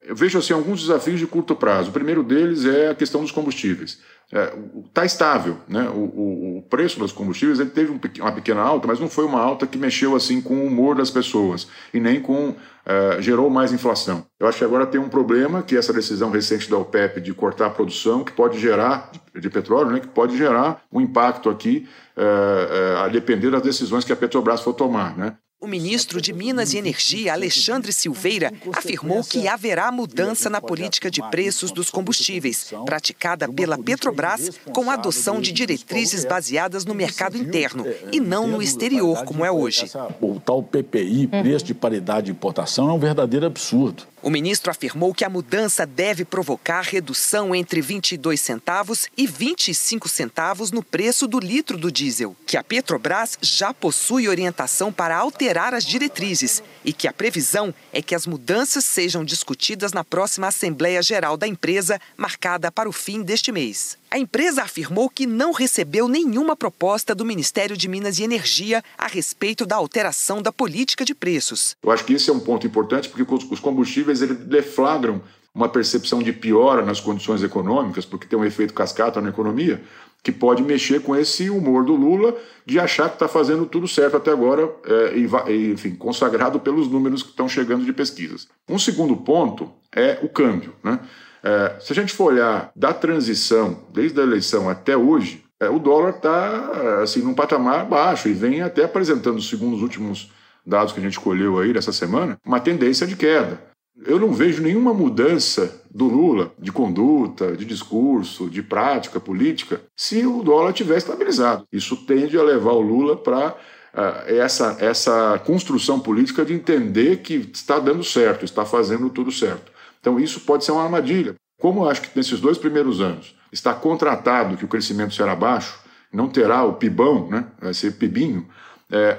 Eu 0.09 0.15
vejo 0.15 0.39
assim 0.39 0.53
alguns 0.53 0.81
desafios 0.81 1.19
de 1.19 1.27
curto 1.27 1.55
prazo. 1.55 1.91
O 1.91 1.93
primeiro 1.93 2.23
deles 2.23 2.65
é 2.65 2.89
a 2.89 2.95
questão 2.95 3.21
dos 3.21 3.31
combustíveis. 3.31 3.99
Está 4.25 4.39
é, 4.39 4.53
tá 4.91 5.05
estável, 5.05 5.57
né? 5.67 5.87
O, 5.87 5.99
o, 5.99 6.57
o, 6.57 6.61
preço 6.63 6.97
dos 6.97 7.11
combustíveis 7.11 7.59
ele 7.59 7.69
teve 7.69 7.91
um, 7.91 7.99
uma 8.19 8.31
pequena 8.31 8.59
alta, 8.59 8.87
mas 8.87 8.99
não 8.99 9.07
foi 9.07 9.23
uma 9.23 9.39
alta 9.39 9.67
que 9.67 9.77
mexeu 9.77 10.15
assim 10.15 10.41
com 10.41 10.55
o 10.55 10.65
humor 10.65 10.95
das 10.95 11.11
pessoas 11.11 11.67
e 11.93 11.99
nem 11.99 12.19
com 12.19 12.49
uh, 12.49 13.21
gerou 13.21 13.51
mais 13.51 13.71
inflação. 13.71 14.25
Eu 14.39 14.47
acho 14.47 14.57
que 14.57 14.63
agora 14.63 14.87
tem 14.87 14.99
um 14.99 15.09
problema 15.09 15.61
que 15.61 15.77
essa 15.77 15.93
decisão 15.93 16.31
recente 16.31 16.67
da 16.67 16.77
OPEP 16.79 17.21
de 17.21 17.31
cortar 17.31 17.67
a 17.67 17.69
produção, 17.69 18.23
que 18.23 18.31
pode 18.31 18.59
gerar 18.59 19.11
de, 19.39 19.47
petróleo, 19.47 19.91
né? 19.91 19.99
Que 19.99 20.07
pode 20.07 20.35
gerar 20.35 20.81
um 20.91 20.99
impacto 20.99 21.51
aqui 21.51 21.87
uh, 22.17 23.03
a 23.03 23.07
depender 23.09 23.51
das 23.51 23.61
decisões 23.61 24.03
que 24.03 24.11
a 24.11 24.15
Petrobras 24.15 24.61
for 24.61 24.73
tomar, 24.73 25.15
né? 25.15 25.37
O 25.61 25.67
ministro 25.67 26.21
de 26.21 26.31
Minas 26.31 26.73
e 26.73 26.77
Energia, 26.77 27.33
Alexandre 27.33 27.91
Silveira, 27.91 28.53
afirmou 28.71 29.21
que 29.25 29.45
haverá 29.45 29.91
mudança 29.91 30.49
na 30.49 30.61
política 30.61 31.11
de 31.11 31.21
preços 31.29 31.69
dos 31.69 31.89
combustíveis, 31.89 32.71
praticada 32.85 33.45
pela 33.51 33.77
Petrobras 33.77 34.51
com 34.71 34.89
a 34.89 34.93
adoção 34.93 35.41
de 35.41 35.51
diretrizes 35.51 36.23
baseadas 36.23 36.85
no 36.85 36.95
mercado 36.95 37.37
interno 37.37 37.85
e 38.09 38.21
não 38.21 38.47
no 38.47 38.61
exterior, 38.61 39.25
como 39.25 39.43
é 39.43 39.51
hoje. 39.51 39.91
O 40.21 40.39
tal 40.39 40.63
PPI, 40.63 41.27
preço 41.27 41.65
de 41.65 41.73
paridade 41.73 42.27
de 42.27 42.31
importação, 42.31 42.89
é 42.89 42.93
um 42.93 42.99
verdadeiro 42.99 43.45
absurdo. 43.45 44.03
O 44.21 44.29
ministro 44.29 44.69
afirmou 44.69 45.13
que 45.13 45.23
a 45.23 45.29
mudança 45.29 45.85
deve 45.85 46.25
provocar 46.25 46.81
redução 46.81 47.55
entre 47.55 47.79
22 47.79 48.41
centavos 48.41 49.07
e 49.15 49.25
25 49.25 50.09
centavos 50.09 50.71
no 50.71 50.83
preço 50.83 51.25
do 51.25 51.39
litro 51.39 51.77
do 51.77 51.89
diesel, 51.89 52.35
que 52.45 52.57
a 52.57 52.63
Petrobras 52.63 53.37
já 53.41 53.73
possui 53.73 54.27
orientação 54.27 54.91
para 54.91 55.15
alterar 55.15 55.73
as 55.73 55.85
diretrizes 55.85 56.61
e 56.83 56.91
que 56.91 57.07
a 57.07 57.13
previsão 57.13 57.73
é 57.93 58.01
que 58.01 58.13
as 58.13 58.27
mudanças 58.27 58.83
sejam 58.83 59.23
discutidas 59.23 59.93
na 59.93 60.03
próxima 60.03 60.47
Assembleia 60.47 61.01
Geral 61.01 61.37
da 61.37 61.47
empresa, 61.47 61.99
marcada 62.17 62.69
para 62.69 62.89
o 62.89 62.93
fim 62.93 63.21
deste 63.21 63.53
mês. 63.53 63.97
A 64.11 64.17
empresa 64.17 64.63
afirmou 64.63 65.07
que 65.07 65.27
não 65.27 65.51
recebeu 65.51 66.07
nenhuma 66.07 66.55
proposta 66.55 67.13
do 67.13 67.23
Ministério 67.23 67.77
de 67.77 67.87
Minas 67.87 68.17
e 68.17 68.23
Energia 68.23 68.83
a 68.97 69.05
respeito 69.05 69.67
da 69.67 69.75
alteração 69.75 70.41
da 70.41 70.51
política 70.51 71.05
de 71.05 71.13
preços. 71.13 71.77
Eu 71.83 71.91
acho 71.91 72.03
que 72.03 72.13
esse 72.13 72.27
é 72.27 72.33
um 72.33 72.39
ponto 72.39 72.65
importante 72.65 73.07
porque 73.07 73.35
os 73.53 73.59
combustíveis 73.59 74.23
eles 74.23 74.37
deflagram 74.37 75.21
uma 75.53 75.69
percepção 75.69 76.23
de 76.23 76.33
piora 76.33 76.83
nas 76.83 76.99
condições 76.99 77.43
econômicas, 77.43 78.03
porque 78.03 78.25
tem 78.25 78.37
um 78.37 78.45
efeito 78.45 78.73
cascata 78.73 79.21
na 79.21 79.29
economia, 79.29 79.79
que 80.23 80.31
pode 80.31 80.63
mexer 80.63 81.01
com 81.01 81.15
esse 81.15 81.49
humor 81.49 81.85
do 81.85 81.95
Lula 81.95 82.35
de 82.65 82.79
achar 82.79 83.09
que 83.09 83.15
está 83.15 83.27
fazendo 83.27 83.65
tudo 83.65 83.87
certo 83.87 84.17
até 84.17 84.31
agora, 84.31 84.69
é, 84.85 85.17
e, 85.51 85.71
enfim, 85.71 85.95
consagrado 85.95 86.59
pelos 86.59 86.87
números 86.87 87.21
que 87.21 87.29
estão 87.29 87.47
chegando 87.47 87.85
de 87.85 87.93
pesquisas. 87.93 88.47
Um 88.67 88.79
segundo 88.79 89.15
ponto 89.15 89.71
é 89.91 90.19
o 90.23 90.29
câmbio. 90.29 90.73
Né? 90.83 90.99
É, 91.43 91.75
se 91.79 91.91
a 91.93 91.95
gente 91.95 92.13
for 92.13 92.33
olhar 92.33 92.71
da 92.75 92.93
transição, 92.93 93.79
desde 93.93 94.19
a 94.19 94.23
eleição 94.23 94.69
até 94.69 94.95
hoje, 94.95 95.43
é, 95.59 95.69
o 95.69 95.79
dólar 95.79 96.11
está 96.11 97.01
assim, 97.01 97.21
num 97.21 97.33
patamar 97.33 97.85
baixo 97.85 98.29
e 98.29 98.33
vem 98.33 98.61
até 98.61 98.83
apresentando, 98.83 99.41
segundo 99.41 99.75
os 99.75 99.81
últimos 99.81 100.31
dados 100.65 100.93
que 100.93 100.99
a 100.99 101.03
gente 101.03 101.19
colheu 101.19 101.57
aí 101.57 101.73
dessa 101.73 101.91
semana, 101.91 102.37
uma 102.45 102.59
tendência 102.59 103.07
de 103.07 103.15
queda. 103.15 103.69
Eu 104.05 104.17
não 104.17 104.31
vejo 104.31 104.63
nenhuma 104.63 104.93
mudança 104.93 105.81
do 105.91 106.05
Lula 106.05 106.53
de 106.57 106.71
conduta, 106.71 107.55
de 107.57 107.65
discurso, 107.65 108.49
de 108.49 108.63
prática 108.63 109.19
política, 109.19 109.81
se 109.95 110.25
o 110.25 110.41
dólar 110.41 110.71
tiver 110.71 110.97
estabilizado. 110.97 111.65
Isso 111.71 111.97
tende 112.05 112.37
a 112.37 112.43
levar 112.43 112.71
o 112.71 112.81
Lula 112.81 113.17
para 113.17 113.49
uh, 113.49 114.23
essa, 114.27 114.77
essa 114.79 115.37
construção 115.45 115.99
política 115.99 116.45
de 116.45 116.53
entender 116.53 117.17
que 117.17 117.49
está 117.53 117.77
dando 117.77 118.03
certo, 118.03 118.45
está 118.45 118.63
fazendo 118.63 119.09
tudo 119.09 119.31
certo. 119.31 119.69
Então, 119.99 120.19
isso 120.19 120.41
pode 120.41 120.63
ser 120.63 120.71
uma 120.71 120.83
armadilha. 120.83 121.35
Como 121.59 121.83
eu 121.83 121.89
acho 121.89 122.01
que 122.01 122.17
nesses 122.17 122.39
dois 122.39 122.57
primeiros 122.57 123.01
anos 123.01 123.35
está 123.51 123.73
contratado 123.73 124.55
que 124.55 124.65
o 124.65 124.67
crescimento 124.67 125.13
será 125.13 125.35
baixo, 125.35 125.79
não 126.11 126.29
terá 126.29 126.63
o 126.63 126.73
pibão, 126.73 127.27
né? 127.27 127.45
vai 127.59 127.73
ser 127.73 127.91
pibinho, 127.93 128.47
é, 128.91 129.17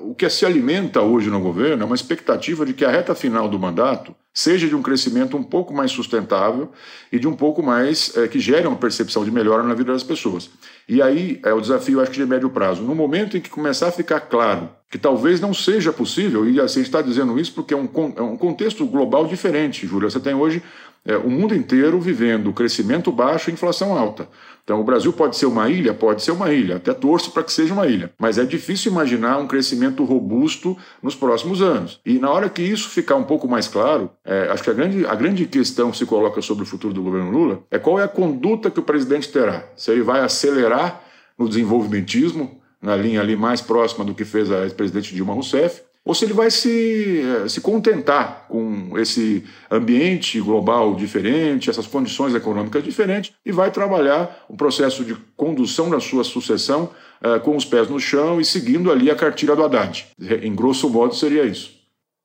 o 0.00 0.14
que 0.14 0.28
se 0.30 0.46
alimenta 0.46 1.00
hoje 1.00 1.28
no 1.28 1.40
governo 1.40 1.82
é 1.82 1.86
uma 1.86 1.96
expectativa 1.96 2.64
de 2.64 2.72
que 2.72 2.84
a 2.84 2.90
reta 2.90 3.14
final 3.14 3.48
do 3.48 3.58
mandato 3.58 4.14
seja 4.32 4.68
de 4.68 4.74
um 4.76 4.82
crescimento 4.82 5.36
um 5.36 5.42
pouco 5.42 5.74
mais 5.74 5.90
sustentável 5.90 6.70
e 7.10 7.18
de 7.18 7.26
um 7.26 7.34
pouco 7.34 7.62
mais 7.62 8.16
é, 8.16 8.28
que 8.28 8.38
gere 8.38 8.66
uma 8.66 8.76
percepção 8.76 9.24
de 9.24 9.30
melhora 9.30 9.62
na 9.62 9.74
vida 9.74 9.92
das 9.92 10.02
pessoas. 10.02 10.50
E 10.88 11.02
aí 11.02 11.40
é 11.44 11.52
o 11.52 11.60
desafio, 11.60 12.00
acho 12.00 12.10
que 12.10 12.18
de 12.18 12.26
médio 12.26 12.48
prazo. 12.50 12.82
No 12.82 12.94
momento 12.94 13.36
em 13.36 13.40
que 13.40 13.50
começar 13.50 13.88
a 13.88 13.92
ficar 13.92 14.20
claro 14.20 14.70
que 14.90 14.96
talvez 14.96 15.40
não 15.40 15.52
seja 15.52 15.92
possível, 15.92 16.48
e 16.48 16.60
assim 16.60 16.80
está 16.80 17.02
dizendo 17.02 17.38
isso 17.38 17.52
porque 17.52 17.74
é 17.74 17.76
um, 17.76 17.88
é 18.16 18.22
um 18.22 18.36
contexto 18.36 18.86
global 18.86 19.26
diferente, 19.26 19.86
Júlia. 19.86 20.08
Você 20.08 20.20
tem 20.20 20.34
hoje 20.34 20.62
é, 21.04 21.16
o 21.16 21.28
mundo 21.28 21.54
inteiro 21.54 22.00
vivendo 22.00 22.52
crescimento 22.52 23.10
baixo 23.10 23.50
e 23.50 23.52
inflação 23.52 23.96
alta. 23.96 24.28
Então, 24.68 24.82
o 24.82 24.84
Brasil 24.84 25.10
pode 25.14 25.34
ser 25.34 25.46
uma 25.46 25.70
ilha? 25.70 25.94
Pode 25.94 26.22
ser 26.22 26.30
uma 26.30 26.52
ilha. 26.52 26.76
Até 26.76 26.92
torço 26.92 27.30
para 27.30 27.42
que 27.42 27.50
seja 27.50 27.72
uma 27.72 27.86
ilha. 27.86 28.12
Mas 28.18 28.36
é 28.36 28.44
difícil 28.44 28.92
imaginar 28.92 29.38
um 29.38 29.46
crescimento 29.46 30.04
robusto 30.04 30.76
nos 31.02 31.14
próximos 31.14 31.62
anos. 31.62 31.98
E 32.04 32.18
na 32.18 32.30
hora 32.30 32.50
que 32.50 32.60
isso 32.60 32.90
ficar 32.90 33.16
um 33.16 33.24
pouco 33.24 33.48
mais 33.48 33.66
claro, 33.66 34.10
é, 34.22 34.46
acho 34.50 34.62
que 34.62 34.68
a 34.68 34.74
grande, 34.74 35.06
a 35.06 35.14
grande 35.14 35.46
questão 35.46 35.90
que 35.90 35.96
se 35.96 36.04
coloca 36.04 36.42
sobre 36.42 36.64
o 36.64 36.66
futuro 36.66 36.92
do 36.92 37.02
governo 37.02 37.30
Lula 37.30 37.62
é 37.70 37.78
qual 37.78 37.98
é 37.98 38.04
a 38.04 38.08
conduta 38.08 38.70
que 38.70 38.78
o 38.78 38.82
presidente 38.82 39.32
terá. 39.32 39.64
Se 39.74 39.90
ele 39.90 40.02
vai 40.02 40.20
acelerar 40.20 41.02
no 41.38 41.48
desenvolvimentismo, 41.48 42.60
na 42.82 42.94
linha 42.94 43.22
ali 43.22 43.36
mais 43.36 43.62
próxima 43.62 44.04
do 44.04 44.14
que 44.14 44.26
fez 44.26 44.52
a 44.52 44.64
ex-presidente 44.64 45.14
Dilma 45.14 45.32
Rousseff, 45.32 45.80
ou 46.08 46.14
se 46.14 46.24
ele 46.24 46.32
vai 46.32 46.50
se, 46.50 47.20
eh, 47.20 47.48
se 47.50 47.60
contentar 47.60 48.46
com 48.48 48.98
esse 48.98 49.44
ambiente 49.70 50.40
global 50.40 50.94
diferente, 50.94 51.68
essas 51.68 51.86
condições 51.86 52.34
econômicas 52.34 52.82
diferentes, 52.82 53.34
e 53.44 53.52
vai 53.52 53.70
trabalhar 53.70 54.46
o 54.48 54.56
processo 54.56 55.04
de 55.04 55.14
condução 55.36 55.90
da 55.90 56.00
sua 56.00 56.24
sucessão 56.24 56.90
uh, 57.22 57.38
com 57.40 57.54
os 57.54 57.66
pés 57.66 57.90
no 57.90 58.00
chão 58.00 58.40
e 58.40 58.44
seguindo 58.44 58.90
ali 58.90 59.10
a 59.10 59.14
cartilha 59.14 59.54
do 59.54 59.62
Haddad. 59.62 60.06
Em 60.42 60.54
grosso 60.54 60.88
modo, 60.88 61.14
seria 61.14 61.44
isso. 61.44 61.76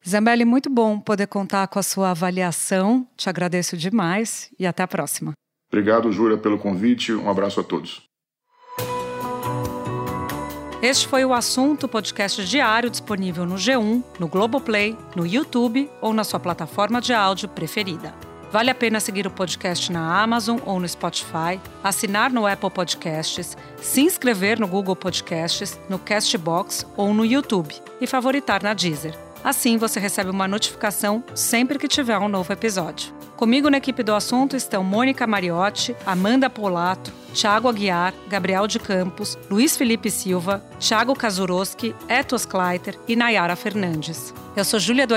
Zambelli, 0.08 0.46
muito 0.46 0.70
bom 0.70 0.98
poder 0.98 1.28
contar 1.28 1.68
com 1.68 1.78
a 1.78 1.84
sua 1.84 2.12
avaliação. 2.12 3.06
Te 3.18 3.28
agradeço 3.28 3.76
demais 3.76 4.50
e 4.58 4.66
até 4.66 4.82
a 4.82 4.88
próxima. 4.88 5.34
Obrigado, 5.70 6.10
Júlia, 6.10 6.38
pelo 6.38 6.58
convite. 6.58 7.12
Um 7.12 7.30
abraço 7.30 7.60
a 7.60 7.64
todos. 7.64 8.13
Este 10.84 11.08
foi 11.08 11.24
o 11.24 11.34
assunto 11.34 11.88
podcast 11.88 12.44
diário 12.44 12.90
disponível 12.90 13.46
no 13.46 13.56
G1, 13.56 14.04
no 14.20 14.28
Globoplay, 14.28 14.98
no 15.16 15.26
YouTube 15.26 15.90
ou 16.02 16.12
na 16.14 16.26
sua 16.26 16.42
plataforma 16.42 17.00
de 17.00 17.14
áudio 17.14 17.48
preferida. 17.48 18.14
Vale 18.52 18.70
a 18.70 18.76
pena 18.76 19.00
seguir 19.00 19.26
o 19.26 19.32
podcast 19.32 19.90
na 19.90 20.22
Amazon 20.22 20.60
ou 20.66 20.82
no 20.82 20.90
Spotify, 20.90 21.58
assinar 21.82 22.34
no 22.34 22.46
Apple 22.46 22.70
Podcasts, 22.70 23.56
se 23.82 24.02
inscrever 24.02 24.60
no 24.60 24.68
Google 24.68 24.98
Podcasts, 24.98 25.80
no 25.88 25.98
Castbox 25.98 26.86
ou 26.98 27.14
no 27.14 27.24
YouTube 27.24 27.74
e 28.02 28.06
favoritar 28.06 28.62
na 28.62 28.74
Deezer. 28.74 29.18
Assim 29.44 29.78
você 29.78 30.00
recebe 30.00 30.30
uma 30.30 30.48
notificação 30.48 31.24
sempre 31.36 31.78
que 31.78 31.88
tiver 31.88 32.18
um 32.18 32.30
novo 32.30 32.54
episódio. 32.54 33.14
Comigo 33.36 33.70
na 33.70 33.78
equipe 33.78 34.04
do 34.04 34.16
assunto 34.16 34.56
estão 34.56 34.84
Mônica 34.84 35.28
Mariotti, 35.28 35.96
Amanda 36.06 36.50
Polato, 36.50 37.12
Thiago 37.34 37.68
Aguiar, 37.68 38.14
Gabriel 38.30 38.68
de 38.68 38.80
Campos, 38.80 39.38
Luiz 39.50 39.76
Felipe 39.76 40.10
Silva, 40.10 40.64
Thiago 40.80 41.14
Kazuroski, 41.16 41.94
Etos 42.08 42.46
Kleiter 42.46 42.98
e 43.08 43.16
Nayara 43.16 43.56
Fernandes. 43.56 44.34
Eu 44.56 44.64
sou 44.64 44.80
Júlia 44.80 45.06
do 45.06 45.16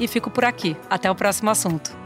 e 0.00 0.08
fico 0.08 0.30
por 0.30 0.44
aqui. 0.44 0.76
Até 0.88 1.10
o 1.10 1.14
próximo 1.14 1.50
assunto. 1.50 2.05